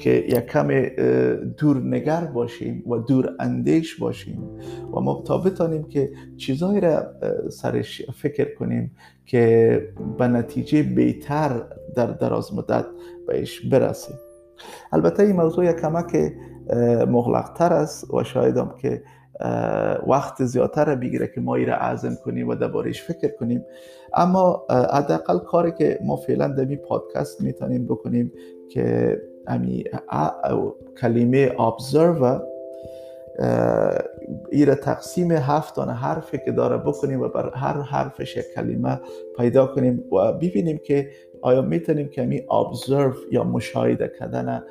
که 0.00 0.10
یک 0.10 0.46
کم 0.46 0.68
نگر 1.84 2.24
باشیم 2.24 2.84
و 2.86 2.98
دور 2.98 3.36
اندیش 3.40 3.98
باشیم 4.00 4.42
و 4.94 5.00
ما 5.00 5.22
تا 5.26 5.38
بتانیم 5.38 5.82
که 5.82 6.10
چیزهایی 6.36 6.80
را 6.80 7.06
سرش 7.50 8.02
فکر 8.10 8.54
کنیم 8.54 8.96
که 9.26 9.82
به 10.18 10.28
نتیجه 10.28 10.82
بهتر 10.82 11.62
در 11.96 12.06
دراز 12.06 12.54
مدت 12.54 12.86
بهش 13.26 13.60
برسیم. 13.60 14.16
البته 14.92 15.22
این 15.22 15.36
موضوع 15.36 15.64
یک 15.64 15.76
کمک 15.76 16.32
مغلقتر 17.08 17.72
است 17.72 18.14
و 18.14 18.24
شایدم 18.24 18.74
که 18.82 19.02
وقت 20.08 20.44
زیادتر 20.44 20.94
بگیره 20.94 21.30
که 21.34 21.40
ما 21.40 21.56
را 21.56 21.74
عزم 21.74 22.14
کنیم 22.24 22.48
و 22.48 22.54
دربارش 22.54 23.02
فکر 23.02 23.28
کنیم. 23.28 23.64
اما 24.14 24.66
حداقل 24.70 25.38
کاری 25.38 25.72
که 25.72 25.98
ما 26.04 26.16
فعلا 26.16 26.48
در 26.48 26.64
این 26.64 26.78
پادکست 26.78 27.40
می‌تونیم 27.40 27.86
بکنیم 27.86 28.32
که 28.70 29.16
امی 29.46 29.84
کلمه 31.00 31.48
observer 31.48 32.40
را 34.66 34.74
تقسیم 34.74 35.32
هفت 35.32 35.76
دانه 35.76 35.98
که 36.44 36.52
داره 36.52 36.76
بکنیم 36.76 37.20
و 37.20 37.28
بر 37.28 37.50
هر 37.54 37.80
حرفش 37.80 38.36
یک 38.36 38.44
کلمه 38.54 39.00
پیدا 39.36 39.66
کنیم 39.66 40.04
و 40.12 40.32
ببینیم 40.32 40.78
که 40.78 41.10
آیا 41.42 41.62
می‌تونیم 41.62 42.08
که 42.08 42.22
امی 42.22 42.38
observe 42.38 43.32
یا 43.32 43.44
مشاهده 43.44 44.12
کردن 44.18 44.62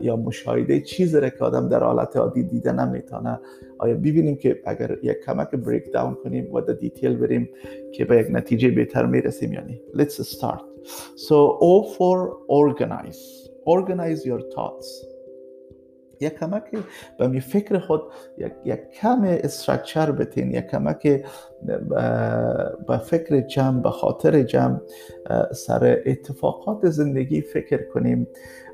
یا 0.00 0.16
مشاهده 0.16 0.80
چیزی 0.80 1.20
را 1.20 1.28
که 1.28 1.44
آدم 1.44 1.68
در 1.68 1.84
حالت 1.84 2.16
عادی 2.16 2.42
دیده 2.42 2.72
نمی‌تونه. 2.72 3.40
آیا 3.78 3.94
ببینیم 3.94 4.36
که 4.36 4.60
اگر 4.66 4.96
یک 5.02 5.16
کمک 5.26 5.50
بریک 5.50 5.92
داون 5.92 6.14
کنیم 6.14 6.54
و 6.54 6.60
در 6.60 6.72
دیتیل 6.72 7.16
بریم 7.16 7.48
که 7.92 8.04
به 8.04 8.16
یک 8.16 8.26
نتیجه 8.30 8.70
بهتر 8.70 9.06
می‌رسیم 9.06 9.52
یعنی 9.52 9.80
let's 9.94 10.36
start. 10.36 10.60
So 11.16 11.58
O 11.60 11.84
for 11.96 12.18
organize. 12.48 13.45
Organize 13.66 14.24
your 14.24 14.40
thoughts. 14.54 15.16
یک 16.20 16.34
کمک 16.38 16.62
به 17.18 17.40
فکر 17.40 17.78
خود 17.78 18.02
یک, 18.38 18.52
یک 18.64 18.90
کم 18.90 19.22
structure 19.24 20.10
بتین 20.10 20.50
یک 20.50 20.66
کمک 20.66 21.24
به 22.88 22.98
فکر 22.98 23.40
جمع 23.40 23.82
به 23.82 23.90
خاطر 23.90 24.42
جمع 24.42 24.78
سر 25.52 26.02
اتفاقات 26.06 26.90
زندگی 26.90 27.40
فکر 27.40 27.88
کنیم. 27.94 28.28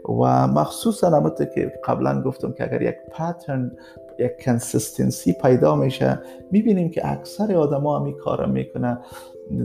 و 0.08 0.46
مخصوصا 0.46 1.10
همونطور 1.10 1.46
که 1.46 1.72
قبلا 1.84 2.22
گفتم 2.22 2.52
که 2.52 2.64
اگر 2.64 2.82
یک 2.82 2.96
pattern 3.10 3.76
یک 4.18 4.44
consistency 4.44 5.32
پیدا 5.32 5.76
میشه 5.76 6.18
می‌بینیم 6.50 6.90
که 6.90 7.10
اکثر 7.12 7.56
آدم 7.56 7.80
ها 7.80 7.98
همی 7.98 8.16
کار 8.16 8.46
می‌کنه 8.46 8.98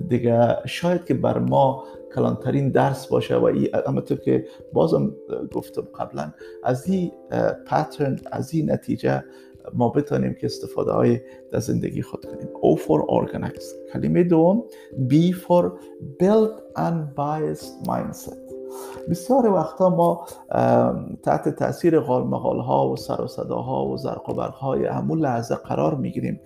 دیگه 0.09 0.55
شاید 0.65 1.05
که 1.05 1.13
بر 1.13 1.39
ما 1.39 1.83
کلانترین 2.17 2.69
درس 2.69 3.07
باشه 3.07 3.35
و 3.35 3.43
ای 3.43 3.69
همونطور 3.87 4.17
که 4.17 4.45
بازم 4.73 5.13
گفتم 5.53 5.81
قبلا 5.81 6.33
از 6.63 6.87
این 6.89 7.11
پترن 7.65 8.19
از 8.31 8.53
این 8.53 8.71
نتیجه 8.71 9.23
ما 9.73 9.89
بتانیم 9.89 10.33
که 10.33 10.45
استفاده 10.45 10.91
های 10.91 11.19
در 11.51 11.59
زندگی 11.59 12.01
خود 12.01 12.25
کنیم. 12.25 12.47
O 12.53 12.79
for 12.79 13.01
organize 13.01 13.93
کلمه 13.93 14.23
دوم 14.23 14.63
B 15.09 15.13
for 15.33 15.63
build 16.19 16.77
unbiased 16.77 17.87
mindset. 17.87 18.47
بسیار 19.09 19.47
وقتا 19.47 19.89
ما 19.89 20.25
تحت 21.23 21.49
تاثیر 21.49 21.99
مقال 21.99 22.59
ها 22.59 22.89
و 22.89 22.95
سر 22.95 23.21
و 23.21 23.27
صداها 23.27 23.85
و 23.85 23.97
زرق 23.97 24.29
و 24.29 24.33
برق 24.33 24.53
های 24.53 24.85
همون 24.85 25.19
لحظه 25.19 25.55
قرار 25.55 25.95
می‌گیریم. 25.95 26.41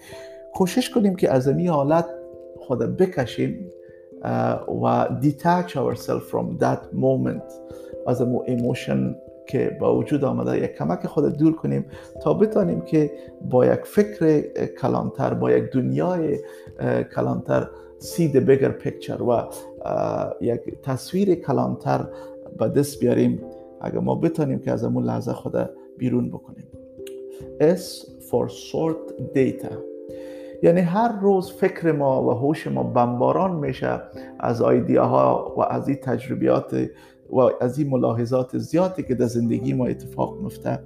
کوشش 0.54 0.90
کنیم 0.90 1.16
که 1.16 1.32
از 1.32 1.48
این 1.48 1.68
حالت 1.68 2.06
خود 2.60 2.80
بکشیم. 2.80 3.72
و 4.84 5.08
detach 5.22 5.76
ourselves 5.76 6.26
from 6.32 6.60
that 6.60 6.94
moment 6.94 7.54
از 8.08 8.22
امو 8.22 8.44
emotion 8.48 9.16
که 9.48 9.78
با 9.80 9.96
وجود 9.96 10.24
آمده 10.24 10.58
یک 10.58 10.76
کمک 10.76 11.08
خود 11.08 11.38
دور 11.38 11.56
کنیم 11.56 11.86
تا 12.24 12.34
بتانیم 12.34 12.82
که 12.82 13.12
با 13.50 13.66
یک 13.66 13.82
فکر 13.84 14.42
کلانتر 14.68 15.34
با 15.34 15.52
یک 15.52 15.72
دنیای 15.72 16.40
کلانتر 17.16 17.68
see 18.02 18.28
the 18.34 18.40
bigger 18.40 18.74
picture 18.84 19.22
و 19.22 19.48
یک 20.42 20.62
تصویر 20.84 21.36
کلانتر 21.36 22.08
به 22.60 22.68
دست 22.68 23.00
بیاریم 23.00 23.42
اگر 23.82 24.00
ما 24.00 24.16
بتانیم 24.16 24.60
که 24.60 24.72
از 24.72 24.84
امون 24.84 25.04
لحظه 25.04 25.34
خود 25.34 25.70
بیرون 25.98 26.30
بکنیم. 26.30 26.68
S 27.60 28.06
for 28.30 28.48
sort 28.50 29.36
data. 29.36 29.91
یعنی 30.64 30.82
هر 30.82 31.20
روز 31.22 31.52
فکر 31.52 31.92
ما 31.92 32.24
و 32.24 32.32
هوش 32.32 32.68
ما 32.68 32.84
بمباران 32.84 33.56
میشه 33.56 34.02
از 34.40 34.62
ها 34.62 35.54
و 35.58 35.62
از 35.62 35.88
این 35.88 35.98
تجربیات 35.98 36.88
و 37.30 37.40
از 37.62 37.80
این 37.80 37.90
ملاحظات 37.90 38.58
زیادی 38.58 39.04
که 39.04 39.16
در 39.16 39.26
زندگی 39.26 39.74
ما 39.74 39.86
اتفاق 39.86 40.42
میفته. 40.42 40.80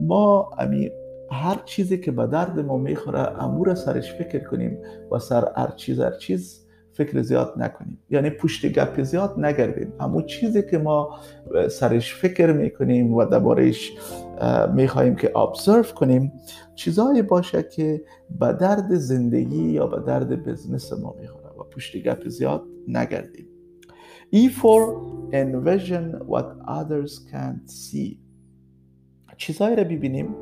ما 0.00 0.50
امی 0.58 0.90
هر 1.32 1.56
چیزی 1.64 1.98
که 1.98 2.10
به 2.12 2.26
درد 2.26 2.60
ما 2.60 2.76
می‌خوره 2.76 3.42
امور 3.42 3.74
سرش 3.74 4.14
فکر 4.14 4.44
کنیم 4.44 4.78
و 5.12 5.18
سر 5.18 5.52
هر 5.56 5.70
چیز 5.76 6.00
هر 6.00 6.10
چیز 6.10 6.66
فکر 6.92 7.22
زیاد 7.22 7.54
نکنیم. 7.56 7.98
یعنی 8.10 8.30
پشت 8.30 8.66
گپ 8.66 9.02
زیاد 9.02 9.34
نگردیم. 9.38 9.92
اما 10.00 10.22
چیزی 10.22 10.62
که 10.62 10.78
ما 10.78 11.10
سرش 11.70 12.14
فکر 12.14 12.52
می‌کنیم 12.52 13.14
و 13.14 13.24
دربارش 13.24 13.92
می‌خواهیم 14.74 15.16
که 15.16 15.38
ابزرو 15.38 15.82
کنیم 15.82 16.32
چیزایی 16.74 17.22
باشه 17.22 17.62
که 17.62 18.04
به 18.40 18.52
درد 18.52 18.94
زندگی 18.94 19.70
یا 19.70 19.86
به 19.86 20.00
درد 20.06 20.44
بزنس 20.44 20.92
ما 20.92 21.14
می‌خوره 21.20 21.48
و 21.58 21.62
پشت 21.62 21.96
گپ 21.96 22.28
زیاد 22.28 22.62
نگردیم. 22.88 23.46
E 24.34 24.48
for 24.48 24.82
envision 25.32 26.04
what 26.32 26.48
others 26.78 27.12
can't 27.32 27.66
see. 27.68 28.16
چیزهایی 29.36 29.76
را 29.76 29.84
ببینیم 29.84 30.34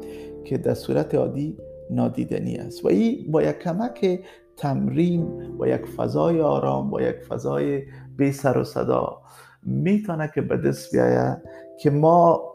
که 0.45 0.59
در 0.59 0.75
صورت 0.75 1.14
عادی 1.14 1.57
نادیدنی 1.90 2.57
است. 2.57 2.85
و 2.85 2.88
این 2.88 3.33
با 3.33 3.43
یک 3.43 3.59
کمک 3.59 4.21
تمرین 4.57 5.23
و 5.61 5.67
یک 5.67 5.87
فضای 5.87 6.40
آرام 6.40 6.93
و 6.93 7.00
یک 7.00 7.17
فضای 7.17 7.83
بی 8.17 8.33
سر 8.33 8.59
و 8.59 8.64
صدا 8.64 9.23
می‌تونه 9.62 10.31
که 10.35 10.40
به 10.40 10.57
دست 10.57 10.93
بیایه 10.93 11.43
که 11.81 11.90
ما 11.90 12.48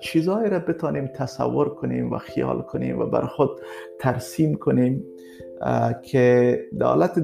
چیزهایی 0.00 0.50
را 0.50 0.58
بتانیم 0.58 1.06
تصور 1.06 1.74
کنیم 1.74 2.12
و 2.12 2.18
خیال 2.18 2.62
کنیم 2.62 2.98
و 2.98 3.06
بر 3.06 3.26
خود 3.26 3.50
ترسیم 4.00 4.54
کنیم 4.54 5.04
که 6.02 6.58
در 6.78 6.86
حالت 6.86 7.18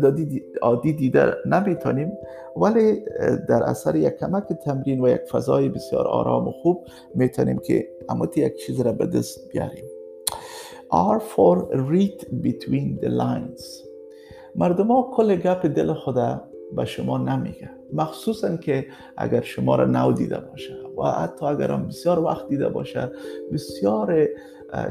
عادی 0.63 0.93
دیده 0.93 1.35
نمی‌تونیم. 1.47 2.13
ولی 2.57 3.05
در 3.49 3.63
اثر 3.63 3.97
یک 3.97 4.17
کمک 4.17 4.45
تمرین 4.65 5.05
و 5.05 5.09
یک 5.09 5.21
فضای 5.21 5.69
بسیار 5.69 6.09
آرام 6.09 6.49
و 6.49 6.53
خوب 6.53 6.87
می‌تونیم 7.15 7.59
که 7.59 7.89
اموتی 8.09 8.41
یک 8.41 8.57
چیز 8.57 8.81
را 8.81 8.93
به 8.93 9.07
دست 9.07 9.53
بیاریم. 9.53 9.85
R 10.93 11.19
for 11.19 11.57
read 11.91 12.19
between 12.47 13.05
the 13.05 13.09
lines. 13.09 13.63
مردم 14.55 14.87
ها 14.87 15.11
کل 15.17 15.37
گپ 15.37 15.67
دل 15.67 15.93
خدا 15.93 16.45
به 16.77 16.85
شما 16.85 17.19
نمیگه. 17.19 17.71
مخصوصا 17.93 18.57
که 18.57 18.87
اگر 19.17 19.41
شما 19.41 19.77
را 19.77 19.85
نو 19.85 20.13
دیده 20.13 20.41
باشه 20.41 20.75
و 20.99 21.03
حتی 21.03 21.47
اگر 21.47 21.71
هم 21.71 21.87
بسیار 21.87 22.19
وقت 22.19 22.49
دیده 22.49 22.69
باشه 22.69 23.11
بسیار 23.53 24.29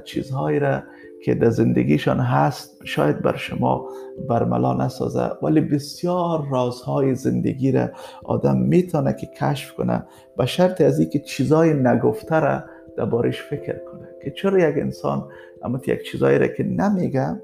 چیزهایی 0.04 0.60
را 0.60 0.84
که 1.24 1.36
در 1.36 1.50
زندگیشان 1.50 2.20
هست 2.20 2.82
شاید 2.84 3.22
بر 3.22 3.36
شما 3.36 3.90
برملا 4.30 4.74
نسازه 4.74 5.32
ولی 5.42 5.62
بسیار 5.62 6.48
رازهای 6.52 7.16
زندگی 7.16 7.72
را 7.72 7.90
آدم 8.24 8.58
می‌تونه 8.58 9.14
که 9.14 9.28
کشف 9.28 9.74
کنه 9.74 10.04
به 10.38 10.46
شرط 10.46 10.82
از 10.82 11.00
اینکه 11.00 11.20
چیزهای 11.20 11.74
نگفته 11.74 12.40
را 12.40 12.64
دربارش 12.98 13.42
فکر 13.42 13.74
کنه. 13.74 14.08
که 14.24 14.32
چرا 14.32 14.70
یک 14.70 14.78
انسان 14.78 15.28
اما 15.64 15.80
یک 15.88 16.04
چیزایی 16.12 16.40
را 16.40 16.48
که 16.48 16.64
نمیگه 16.64 17.42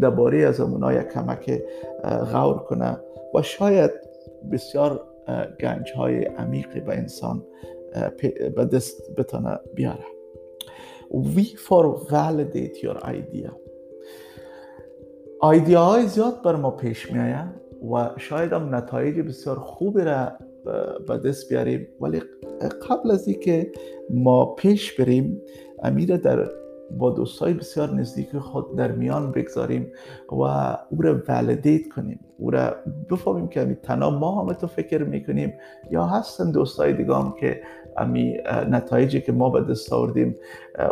درباره 0.00 0.38
از 0.38 0.60
اونها 0.60 0.92
یک 0.92 1.08
کمک 1.08 1.62
غور 2.32 2.58
کنه. 2.58 2.98
و 3.34 3.42
شاید 3.42 3.90
بسیار 4.52 5.00
گنج 5.60 5.92
های 5.96 6.24
عمیقی 6.24 6.80
به 6.80 6.92
انسان 6.94 7.42
به 8.56 8.64
دست 8.64 9.16
بتانه 9.16 9.58
بیاره. 9.74 10.04
We 11.12 11.44
for 11.66 12.10
validate 12.10 12.76
your 12.82 12.98
idea. 13.04 13.52
ایدیا 15.52 15.84
های 15.84 16.06
زیاد 16.06 16.42
بر 16.42 16.56
ما 16.56 16.70
پیش 16.70 17.12
می 17.12 17.34
و 17.92 18.10
شاید 18.16 18.52
هم 18.52 18.74
نتایج 18.74 19.20
بسیار 19.20 19.56
خوبی 19.56 20.00
را 20.00 20.32
به 21.08 21.18
دست 21.18 21.48
بیاریم. 21.48 21.88
ولی 22.00 22.22
قبل 22.88 23.10
از 23.10 23.28
اینکه 23.28 23.72
ما 24.10 24.54
پیش 24.54 25.00
بریم 25.00 25.42
امیر 25.82 26.16
در 26.16 26.48
با 26.98 27.10
دوستای 27.10 27.54
بسیار 27.54 27.90
نزدیک 27.90 28.38
خود 28.38 28.76
در 28.76 28.92
میان 28.92 29.32
بگذاریم 29.32 29.92
و 30.32 30.42
او 30.90 31.02
را 31.02 31.22
ولیدیت 31.28 31.88
کنیم. 31.88 32.20
او 32.38 32.50
را 32.50 32.74
بفهمیم 33.10 33.48
که 33.48 33.60
امی 33.60 33.74
تنها 33.74 34.10
ما 34.10 34.42
هم 34.42 34.52
تو 34.52 34.66
فکر 34.66 35.04
می‌کنیم 35.04 35.54
یا 35.90 36.04
هستن 36.04 36.50
دوستای 36.50 36.92
دیگه 36.92 37.14
که 37.40 37.60
امی 37.96 38.36
نتایجی 38.70 39.20
که 39.20 39.32
ما 39.32 39.50
به 39.50 39.60
دست 39.60 39.92
آوردیم 39.92 40.36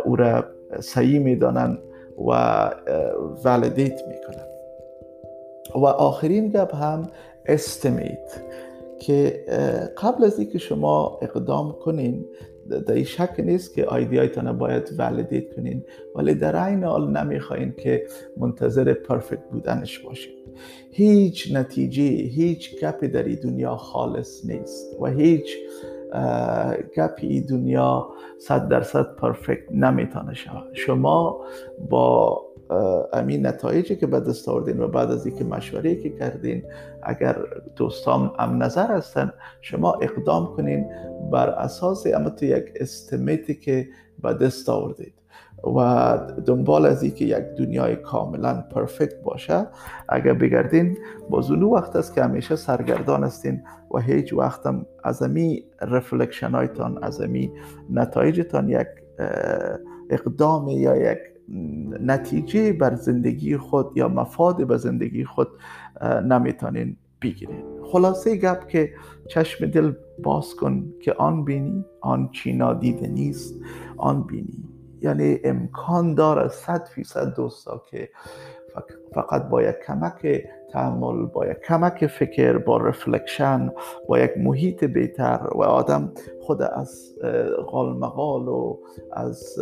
او 0.05 0.15
را 0.15 0.43
صحیح 0.79 1.19
می‌دانن 1.19 1.77
و 2.27 2.31
ولیدیت 3.45 4.01
می‌کنن 4.07 4.45
و 5.75 5.85
آخرین 5.85 6.49
گپ 6.49 6.75
هم 6.75 7.07
استیمیت 7.45 8.41
که 8.99 9.45
قبل 9.97 10.23
از 10.23 10.39
اینکه 10.39 10.57
شما 10.57 11.19
اقدام 11.21 11.71
کنین 11.71 12.25
در 12.79 12.93
این 12.93 13.03
شک 13.03 13.35
نیست 13.39 13.73
که 13.73 13.85
آیدیایتان 13.85 14.57
باید 14.57 14.95
ولیدیت 14.97 15.55
کنین. 15.55 15.83
ولی 16.15 16.33
در 16.33 16.65
این 16.65 16.83
حال 16.83 17.17
نمی‌خواین 17.17 17.73
که 17.77 18.07
منتظر 18.37 18.93
پرفکت 18.93 19.49
بودنش 19.51 19.99
باشین. 19.99 20.33
هیچ 20.91 21.55
نتیجه 21.55 22.03
هیچ 22.03 22.83
گپی 22.83 23.07
در 23.07 23.23
این 23.23 23.39
دنیا 23.43 23.75
خالص 23.75 24.45
نیست 24.45 25.01
و 25.01 25.05
هیچ 25.05 25.57
گپی 26.97 27.41
دنیا 27.41 28.09
صد 28.37 28.67
درصد 28.67 29.15
پرفکت 29.15 29.71
نمی‌تونه 29.71 30.33
شود. 30.33 30.69
شما 30.73 31.45
با 31.89 32.41
امین 33.13 33.47
نتایجی 33.47 33.95
که 33.95 34.07
به 34.07 34.19
دست 34.19 34.49
آوردین 34.49 34.79
و 34.79 34.87
بعد 34.87 35.11
از 35.11 35.25
اینکه 35.25 35.43
مشوره 35.43 35.95
که 35.95 36.09
کردین 36.09 36.63
اگر 37.03 37.37
دوستان 37.75 38.31
هم 38.39 38.63
نظر 38.63 38.91
هستن 38.91 39.33
شما 39.61 39.93
اقدام 39.93 40.55
کنین 40.55 40.85
بر 41.31 41.49
اساس 41.49 42.07
اما 42.07 42.31
یک 42.41 42.73
استمیتی 42.75 43.55
که 43.55 43.87
به 44.23 44.33
دست 44.33 44.69
آوردید 44.69 45.13
و 45.63 46.17
دنبال 46.45 46.85
از 46.85 47.03
اینکه 47.03 47.25
یک 47.25 47.43
دنیای 47.57 47.95
کاملا 47.95 48.63
پرفکت 48.71 49.21
باشه 49.23 49.67
اگر 50.09 50.33
بگردین 50.33 50.97
باز 51.29 51.51
اونو 51.51 51.69
وقت 51.69 51.95
است 51.95 52.15
که 52.15 52.23
همیشه 52.23 52.55
سرگردان 52.55 53.23
هستین 53.23 53.63
و 53.93 53.99
هیچ 53.99 54.33
وقت 54.33 54.65
هم 54.65 54.85
از 55.03 55.21
امی 55.21 55.63
رفلکشن 55.81 56.51
هایتان 56.51 57.03
از 57.03 57.21
امی 57.21 57.51
نتایجتان 57.89 58.69
یک 58.69 58.87
اقدام 60.09 60.67
یا 60.67 60.95
یک 60.95 61.17
نتیجه 61.99 62.73
بر 62.73 62.95
زندگی 62.95 63.57
خود 63.57 63.97
یا 63.97 64.07
مفاد 64.07 64.67
به 64.67 64.77
زندگی 64.77 65.25
خود 65.25 65.47
نمی‌تونین 66.25 66.97
بگیرین. 67.21 67.63
خلاصه 67.83 68.35
گپ 68.35 68.67
که 68.67 68.89
چشم 69.27 69.65
دل 69.65 69.91
باز 70.23 70.55
کن 70.55 70.93
که 71.01 71.13
آن 71.13 71.45
بینی 71.45 71.85
آن 72.01 72.29
چی 72.31 72.53
نادیده 72.53 73.07
نیست 73.07 73.55
آن 73.97 74.23
بینی. 74.23 74.63
یعنی 75.01 75.39
امکان 75.43 76.15
داره 76.15 76.47
صد 76.47 76.87
فیصد 76.87 77.35
دوستا 77.35 77.83
که 77.91 78.09
فقط 79.13 79.49
با 79.49 79.61
یک 79.61 79.75
کمک 79.87 80.43
تعمل 80.71 81.25
با 81.25 81.45
یک 81.45 81.57
کمک 81.59 82.07
فکر 82.07 82.57
با 82.57 82.77
رفلکشن 82.77 83.71
با 84.07 84.19
یک 84.19 84.31
محیط 84.37 84.85
بهتر 84.85 85.47
و 85.55 85.63
آدم 85.63 86.11
خود 86.41 86.61
از 86.61 87.15
غالمغال 87.67 88.47
و 88.47 88.77
از 89.13 89.59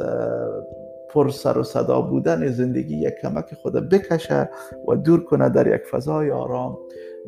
پر 1.10 1.32
و 1.58 1.64
صدا 1.64 2.02
بودن 2.02 2.52
زندگی 2.52 2.98
یک 2.98 3.14
کمک 3.22 3.54
خود 3.54 3.90
بکشه 3.90 4.50
و 4.88 4.96
دور 4.96 5.24
کنه 5.24 5.50
در 5.50 5.76
یک 5.76 5.86
فضای 5.86 6.32
آرام 6.32 6.78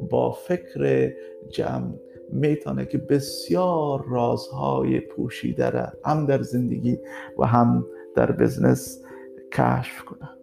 با 0.09 0.31
فکر 0.31 1.11
جمع. 1.49 1.93
می‌تونه 2.31 2.85
که 2.85 2.97
بسیار 2.97 4.05
رازهای 4.09 4.99
پوشیده 4.99 5.69
را 5.69 5.87
هم 6.05 6.25
در 6.25 6.41
زندگی 6.41 6.99
و 7.39 7.45
هم 7.45 7.85
در 8.15 8.31
بزنس 8.31 9.03
کشف 9.51 10.05
کنه 10.05 10.40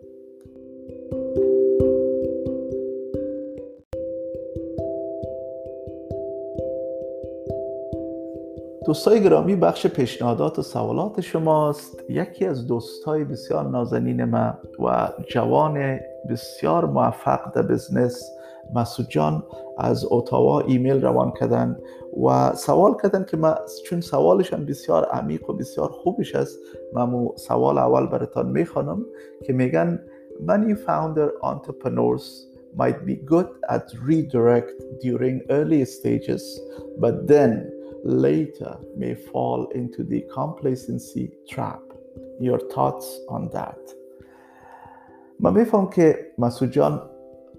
دوستای 8.88 9.22
گرامی 9.22 9.56
بخش 9.56 9.86
پیشنهادات 9.86 10.58
و 10.58 10.62
سوالات 10.62 11.20
شماست. 11.20 12.02
یکی 12.08 12.44
از 12.44 12.66
دوستای 12.66 13.24
بسیار 13.24 13.68
نازنین 13.68 14.24
ما 14.24 14.54
و 14.78 15.08
جوان 15.26 16.00
بسیار 16.30 16.84
موفق 16.84 17.54
در 17.54 17.62
بزنس 17.62 18.30
مسعود 18.74 19.08
جان 19.08 19.42
از 19.78 20.06
اتاوا 20.10 20.60
ایمیل 20.60 21.02
روان 21.02 21.32
کردن 21.40 21.78
و 22.26 22.54
سوال 22.54 22.94
کردن 23.02 23.24
که 23.24 23.36
ما 23.36 23.54
چون 23.86 24.00
سوالشان 24.00 24.66
بسیار 24.66 25.04
عمیق 25.04 25.50
و 25.50 25.52
بسیار 25.52 25.88
خوبش 25.88 26.34
است 26.34 26.58
من 26.92 27.28
سوال 27.36 27.78
اول 27.78 28.06
براتان 28.06 28.50
می‌خوانم 28.50 29.06
که 29.44 29.52
میگن 29.52 30.00
many 30.46 30.74
founder 30.74 31.28
entrepreneurs 31.42 32.24
might 32.78 33.06
be 33.06 33.16
good 33.32 33.48
at 33.68 33.84
redirect 34.08 34.78
during 35.02 35.36
early 35.50 35.84
stages 35.84 36.42
but 37.02 37.26
then 37.28 37.77
later 38.04 38.78
may 38.96 39.14
fall 39.14 39.68
into 39.74 40.02
the 40.04 40.20
complacency 40.32 41.30
trap. 41.48 41.82
Your 42.40 42.58
thoughts 42.58 43.20
on 43.28 43.48
that? 43.50 43.94
من 45.40 45.52
میفهم 45.52 45.90
که 45.90 46.32
مسعود 46.38 46.70
جان 46.70 47.02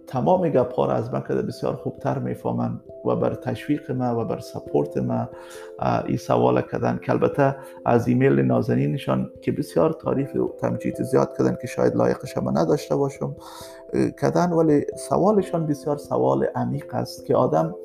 تمام 0.07 0.49
گپ 0.49 0.79
را 0.79 0.91
از 0.91 1.13
من 1.13 1.21
کده 1.21 1.41
بسیار 1.41 1.75
خوبتر 1.75 2.19
می‌فهمن 2.19 2.81
و 3.05 3.15
بر 3.15 3.33
تشویق 3.33 3.91
ما 3.91 4.21
و 4.21 4.25
بر 4.25 4.39
سپورت 4.39 4.97
ما 4.97 5.29
این 6.07 6.17
سوال 6.17 6.61
کردن 6.61 6.99
که 7.05 7.11
البته 7.11 7.55
از 7.85 8.07
ایمیل 8.07 8.39
نازنینشان 8.39 9.31
که 9.41 9.51
بسیار 9.51 9.93
تعریف 9.93 10.35
و 10.35 10.55
تمجید 10.61 11.03
زیاد 11.03 11.37
کردن 11.37 11.57
که 11.61 11.67
شاید 11.67 11.95
لایقش 11.95 12.37
ما 12.37 12.51
نداشته 12.51 12.95
باشم 12.95 13.35
کردن 14.21 14.51
ولی 14.51 14.85
سوالشان 15.09 15.65
بسیار 15.65 15.97
سوال 15.97 16.43
عمیق 16.55 16.95
است 16.95 17.25
که 17.25 17.35
آدم 17.35 17.75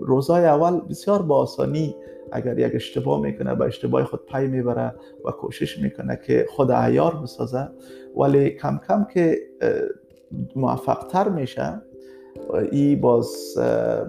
روزای 0.00 0.44
اول 0.44 0.80
بسیار 0.80 1.22
با 1.22 1.36
آسانی 1.36 1.96
اگر 2.32 2.58
یک 2.58 2.74
اشتباه 2.74 3.20
می‌کنه 3.20 3.54
به 3.54 3.64
اشتباه 3.64 4.04
خود 4.04 4.26
پی 4.26 4.46
می‌بره 4.46 4.94
و 5.24 5.30
کوشش 5.30 5.78
می‌کنه 5.78 6.20
که 6.26 6.46
خود 6.50 6.72
عیار 6.72 7.16
بسازه. 7.16 7.68
ولی 8.16 8.50
کم 8.50 8.80
کم 8.88 9.06
که 9.14 9.38
موفق 10.56 11.06
تر 11.06 11.28
میشه 11.28 11.82
ای 12.72 12.96
باز 12.96 13.54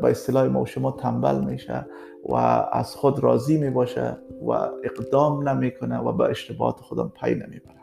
با 0.01 0.07
اصطلاح 0.07 0.47
ما 0.47 0.65
شما 0.65 0.91
تنبل 0.91 1.43
میشه 1.45 1.85
و 2.29 2.35
از 2.71 2.95
خود 2.95 3.23
راضی 3.23 3.57
می 3.57 3.69
باشه 3.69 4.17
و 4.47 4.51
اقدام 4.83 5.49
نمی‌کنه 5.49 5.99
و 5.99 6.11
به 6.11 6.23
اشتباهات 6.23 6.79
خودم 6.79 7.11
پی 7.21 7.35
نمی‌بره. 7.35 7.82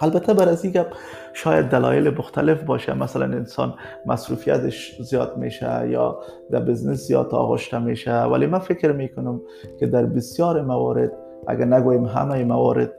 البته 0.00 0.34
بر 0.34 0.48
از 0.48 0.64
این 0.64 0.84
شاید 1.32 1.66
دلایل 1.66 2.10
مختلف 2.10 2.62
باشه 2.62 2.94
مثلا 2.94 3.24
انسان 3.24 3.74
مصروفیتش 4.06 5.02
زیاد 5.02 5.36
میشه 5.36 5.88
یا 5.90 6.18
در 6.50 6.60
بزنس 6.60 7.06
زیاد 7.06 7.34
آغشته 7.34 7.78
میشه. 7.78 8.22
ولی 8.22 8.46
من 8.46 8.58
فکر 8.58 8.92
می‌کنم 8.92 9.40
که 9.80 9.86
در 9.86 10.06
بسیار 10.06 10.62
موارد 10.62 11.12
اگر 11.46 11.64
نگویم 11.64 12.04
همه 12.04 12.44
موارد 12.44 12.92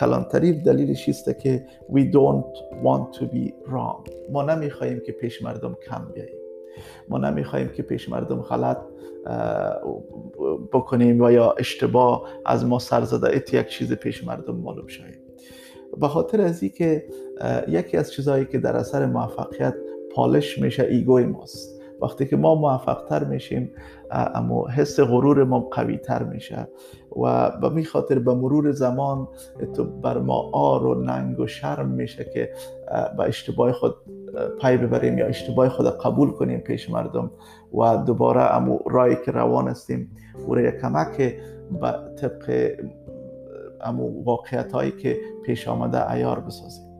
کلانتری 0.00 0.52
دلیلش 0.52 1.08
است 1.08 1.38
که 1.38 1.66
we 1.92 2.00
don't 2.00 2.56
want 2.84 3.18
to 3.18 3.22
be 3.22 3.70
wrong. 3.70 4.10
ما 4.32 4.42
نمی‌خواهیم 4.42 5.00
که 5.06 5.12
پیش 5.12 5.42
مردم 5.42 5.76
کم 5.88 6.12
بیاییم. 6.14 6.38
ما 7.08 7.18
نمی‌خواهیم 7.18 7.68
که 7.68 7.82
پیش 7.82 8.08
مردم 8.08 8.42
غلط 8.42 8.78
بکنیم 10.72 11.20
و 11.20 11.30
یا 11.30 11.54
اشتباه 11.58 12.28
از 12.46 12.66
ما 12.66 12.78
سر 12.78 13.02
زده 13.02 13.36
یک 13.52 13.68
چیز 13.68 13.92
پیش 13.92 14.24
مردم 14.24 14.54
معلوم 14.54 14.86
شویم. 14.86 15.23
به 16.00 16.08
خاطر 16.08 16.40
از 16.40 16.64
که 16.64 17.06
یکی 17.68 17.96
از 17.96 18.12
چیزهایی 18.12 18.44
که 18.44 18.58
در 18.58 18.76
اثر 18.76 19.06
موفقیت 19.06 19.74
پالش 20.14 20.58
میشه 20.58 20.82
ایگوی 20.82 21.24
ماست. 21.24 21.74
وقتی 22.02 22.26
که 22.26 22.36
ما 22.36 22.54
موفق 22.54 23.04
تر 23.08 23.24
میشیم 23.24 23.70
اما 24.10 24.68
حس 24.68 25.00
غرور 25.00 25.44
ما 25.44 25.60
قوی 25.60 25.98
تر 25.98 26.22
میشه 26.22 26.68
و 27.22 27.50
به 27.60 27.68
می 27.68 27.84
خاطر 27.84 28.18
به 28.18 28.34
مرور 28.34 28.72
زمان 28.72 29.28
تو 29.76 29.84
بر 29.84 30.18
ما 30.18 30.50
آر 30.52 30.86
و 30.86 30.94
ننگ 30.94 31.40
و 31.40 31.46
شرم 31.46 31.88
میشه 31.88 32.24
که 32.34 32.50
به 33.16 33.22
اشتباه 33.22 33.72
خود 33.72 33.94
پای 34.60 34.76
ببریم 34.76 35.18
یا 35.18 35.26
اشتباه 35.26 35.68
خود 35.68 35.86
قبول 35.86 36.30
کنیم 36.30 36.60
پیش 36.60 36.90
مردم 36.90 37.30
و 37.74 37.96
دوباره 37.96 38.54
امو 38.56 38.78
رایی 38.90 39.16
که 39.24 39.30
روان 39.30 39.68
هستیم 39.68 40.10
او 40.46 40.54
را 40.54 40.70
کمک 40.70 41.16
به 41.80 41.94
طبق 42.20 42.72
امو 43.84 44.24
واقعیت 44.24 44.72
هایی 44.72 44.90
که 44.90 45.20
پیش 45.44 45.68
آمده 45.68 46.10
ایار 46.10 46.40
بسازیم 46.40 46.94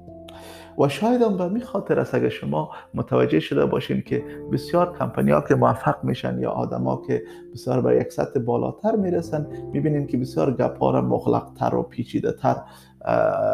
و 0.79 0.89
شاید 0.89 1.23
هم 1.23 1.55
به 1.55 1.61
خاطر 1.61 2.01
است 2.01 2.15
اگر 2.15 2.29
شما 2.29 2.71
متوجه 2.95 3.41
شده 3.41 3.67
باشین 3.67 4.03
که 4.03 4.25
بسیار 4.53 4.99
کمپانی 4.99 5.31
ها 5.31 5.41
که 5.41 5.55
موفق 5.55 6.05
میشن 6.05 6.39
یا 6.39 6.51
آدما 6.51 7.03
که 7.07 7.23
بسیار 7.53 7.81
به 7.81 7.97
یک 7.97 8.13
سطح 8.13 8.41
بالاتر 8.41 8.97
می‌رسن 8.97 9.47
می‌بینین 9.73 10.07
که 10.07 10.19
بسیار 10.19 10.55
گپا 10.55 11.01
مغلق 11.01 11.53
تر 11.59 11.75
و 11.75 11.83
پیچیده 11.83 12.33
تر 12.33 12.57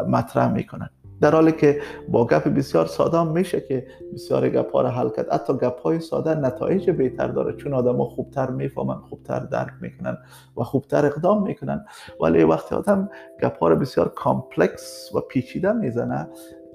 مطرح 0.08 0.52
می‌کنن. 0.52 0.90
در 1.20 1.30
حالی 1.30 1.52
که 1.52 1.80
با 2.08 2.26
گپ 2.26 2.48
بسیار 2.48 2.86
ساده 2.86 3.24
میشه 3.24 3.60
که 3.60 3.86
بسیار 4.14 4.48
گپ 4.48 4.72
ها 4.72 4.88
حل 4.88 5.08
کرد. 5.08 5.32
حتی 5.32 5.52
گپ 5.52 5.80
های 5.80 6.00
ساده 6.00 6.34
نتایج 6.34 6.90
بهتر 6.90 7.26
داره. 7.26 7.56
چون 7.56 7.74
آدم 7.74 7.96
ها 7.96 8.04
خوبتر 8.04 8.50
می‌فهمن 8.50 8.94
خوبتر 8.94 9.38
درک 9.38 9.72
می‌کنن 9.80 10.18
و 10.56 10.62
خوبتر 10.62 11.06
اقدام 11.06 11.42
می‌کنن. 11.42 11.84
ولی 12.20 12.44
وقتی 12.44 12.74
آدم 12.74 13.10
گپ 13.42 13.62
ها 13.62 13.74
بسیار 13.74 14.08
complex 14.08 15.10
و 15.14 15.20
پیچیده 15.20 15.72
می‌زنه. 15.72 16.28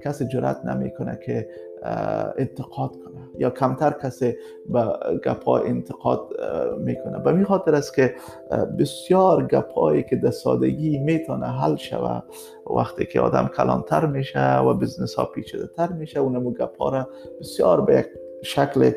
کسی 0.04 0.28
جرات 0.28 0.66
نمی‌کنه 0.66 1.20
که 1.26 1.50
انتقاد 2.38 2.92
کنه. 2.92 3.30
یا 3.38 3.50
کمتر 3.50 3.92
کسی 4.04 4.34
به 4.70 4.86
گپا 5.26 5.58
انتقاد 5.58 6.30
می‌کنه. 6.80 7.20
به 7.20 7.32
می 7.32 7.46
خاطر 7.46 7.76
است 7.76 7.96
که 7.96 8.16
بسیار 8.80 9.48
گپایی 9.48 10.04
که 10.04 10.16
در 10.16 10.32
سادگی 10.32 10.98
می‌تونه 10.98 11.46
حل 11.46 11.76
شوه 11.76 12.22
وقتی 12.76 13.06
که 13.06 13.20
آدم 13.20 13.50
کلانتر 13.58 14.06
میشه 14.06 14.58
و 14.58 14.74
business 14.74 15.16
ها 15.16 15.26
پیچیده 15.26 15.68
تر 15.68 15.92
میشه 15.92 16.20
اونمو 16.20 16.52
گپا 16.52 16.90
را 16.90 17.08
بسیار 17.40 17.82
به 17.82 17.96
یک 17.96 18.06
شکل 18.44 18.92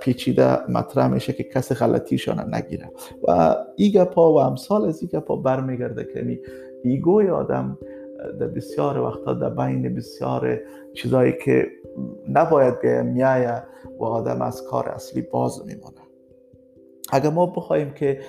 پیچیده 0.00 0.70
مطرح 0.70 1.08
میشه 1.08 1.32
که 1.32 1.44
کسی 1.44 1.74
غلطیشان 1.74 2.54
نگیره. 2.54 2.90
و 3.28 3.56
ای 3.76 3.92
گپا 3.92 4.32
و 4.32 4.40
امثال 4.40 4.84
از 4.84 5.02
ای 5.02 5.08
گپا 5.08 5.36
برمیگرده 5.36 6.04
که 6.04 6.40
ایگوی 6.84 7.28
آدم 7.28 7.78
در 8.40 8.46
بسیار 8.46 8.98
وقتا 8.98 9.34
در 9.34 9.50
بین 9.50 9.94
بسیار 9.94 10.58
چیزایی 10.94 11.34
که 11.44 11.66
نباید 12.28 12.80
به 12.80 13.02
میایه 13.02 13.62
و 13.98 14.04
آدم 14.04 14.42
از 14.42 14.62
کار 14.62 14.88
اصلی 14.88 15.22
باز 15.22 15.66
میمانه 15.66 16.02
اگر 17.12 17.30
ما 17.30 17.46
بخوایم 17.46 17.90
که 17.90 18.20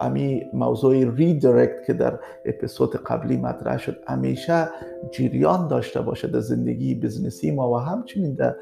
امی 0.00 0.46
موضوع 0.52 1.14
ریدرکت 1.14 1.86
که 1.86 1.92
در 1.92 2.18
اپیزود 2.44 2.96
قبلی 2.96 3.36
مطرح 3.36 3.78
شد 3.78 3.96
همیشه 4.06 4.68
جریان 5.10 5.68
داشته 5.68 6.00
باشه 6.00 6.28
در 6.28 6.40
زندگی 6.40 6.94
بزنسی 6.94 7.50
ما 7.50 7.70
و 7.70 7.76
همچنین 7.76 8.34
در 8.34 8.56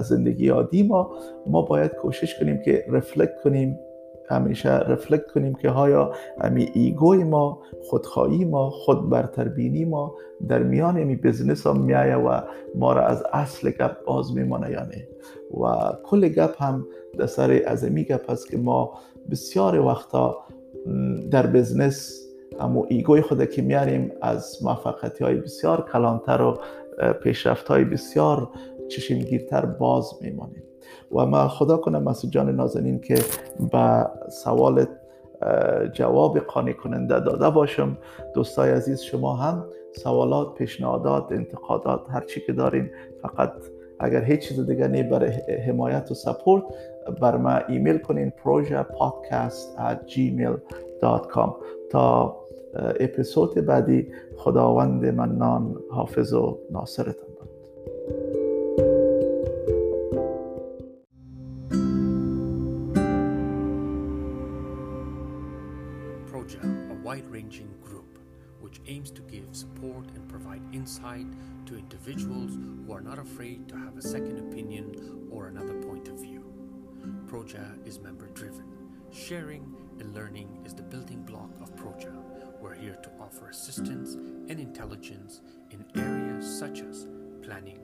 زندگی 0.00 0.48
عادی 0.48 0.82
ما 0.82 1.18
ما 1.46 1.62
باید 1.62 1.94
کوشش 1.94 2.38
کنیم 2.38 2.62
که 2.62 2.84
reflect 2.88 3.40
کنیم 3.44 3.78
همیشه 4.28 4.70
reflect 4.70 5.30
کنیم 5.30 5.54
که 5.54 5.70
آیا 5.70 6.12
امی 6.40 6.70
ego 6.74 7.12
ی 7.12 7.24
ما 7.24 7.62
خودخواهی 7.82 8.44
ما 8.44 8.70
خود 8.70 9.10
برتربینی 9.10 9.84
ما 9.84 10.14
در 10.48 10.62
میان 10.62 11.02
امی 11.02 11.16
business 11.16 11.66
ها 11.66 11.72
میایه 11.72 12.16
و 12.16 12.40
ما 12.74 12.92
را 12.92 13.06
از 13.06 13.22
اصل 13.32 13.70
گپ 13.70 14.04
باز 14.04 14.34
میمانه 14.34 14.70
یا 14.70 14.86
و 15.60 15.92
کل 16.04 16.28
گپ 16.28 16.62
هم 16.62 16.86
در 17.18 17.26
سر 17.26 17.62
از 17.66 17.84
امی 17.84 18.04
گپ 18.04 18.30
هست 18.30 18.50
که 18.50 18.58
ما 18.58 18.98
بسیار 19.30 19.80
وقتا 19.80 20.36
در 21.30 21.46
business 21.46 22.20
اما 22.60 22.84
ego 22.88 23.12
ی 23.12 23.20
خود 23.20 23.50
که 23.50 23.62
میاریم 23.62 24.12
از 24.22 24.58
موفقیتی 24.62 25.24
های 25.24 25.34
بسیار 25.34 25.88
کلانتر 25.92 26.42
و 26.42 26.58
پیشرفت 27.12 27.68
های 27.68 27.84
بسیار 27.84 28.48
چشمگیرتر 28.88 29.66
باز 29.66 30.10
میمانیم. 30.20 30.62
و 31.12 31.26
ما 31.26 31.48
خدا 31.48 31.76
کنم 31.76 32.02
مسعود 32.02 32.32
جان 32.32 32.50
نازنین 32.50 33.00
که 33.00 33.14
به 33.72 34.06
سوال 34.28 34.86
جواب 35.92 36.38
قانع 36.38 36.72
کننده 36.72 37.20
داده 37.20 37.50
باشم. 37.50 37.98
دوستای 38.34 38.70
عزیز 38.70 39.00
شما 39.00 39.36
هم 39.36 39.64
سوالات 39.96 40.54
پیشنهادات 40.54 41.32
انتقادات 41.32 42.00
هر 42.08 42.20
چی 42.20 42.40
که 42.46 42.52
دارین 42.52 42.90
فقط 43.22 43.52
اگر 44.00 44.24
هیچ 44.24 44.48
چیز 44.48 44.66
دیگه 44.66 44.88
نه 44.88 45.02
برای 45.02 45.30
حمایت 45.66 46.10
و 46.10 46.14
سپورت 46.14 46.62
بر 47.20 47.36
ما 47.36 47.56
ایمیل 47.68 47.98
کنین 47.98 48.30
پروژه 48.30 48.86
تا 51.90 52.36
اپیزود 53.00 53.54
بعدی 53.54 54.08
خداوند 54.36 55.04
منان 55.04 55.76
حافظ 55.90 56.32
و 56.32 56.58
ناصرتان. 56.70 57.34
Insight 70.84 71.26
to 71.64 71.78
individuals 71.78 72.58
who 72.86 72.92
are 72.92 73.00
not 73.00 73.18
afraid 73.18 73.66
to 73.68 73.74
have 73.76 73.96
a 73.96 74.02
second 74.02 74.38
opinion 74.38 75.28
or 75.30 75.46
another 75.46 75.74
point 75.74 76.08
of 76.08 76.20
view. 76.20 76.44
Proja 77.26 77.74
is 77.86 78.00
member 78.00 78.26
driven. 78.28 78.66
Sharing 79.10 79.74
and 79.98 80.14
learning 80.14 80.62
is 80.66 80.74
the 80.74 80.82
building 80.82 81.22
block 81.22 81.50
of 81.62 81.74
Proja. 81.76 82.12
We're 82.60 82.74
here 82.74 82.96
to 83.02 83.10
offer 83.18 83.48
assistance 83.48 84.14
and 84.14 84.60
intelligence 84.60 85.40
in 85.70 85.84
areas 85.96 86.58
such 86.58 86.82
as 86.82 87.06
planning, 87.42 87.80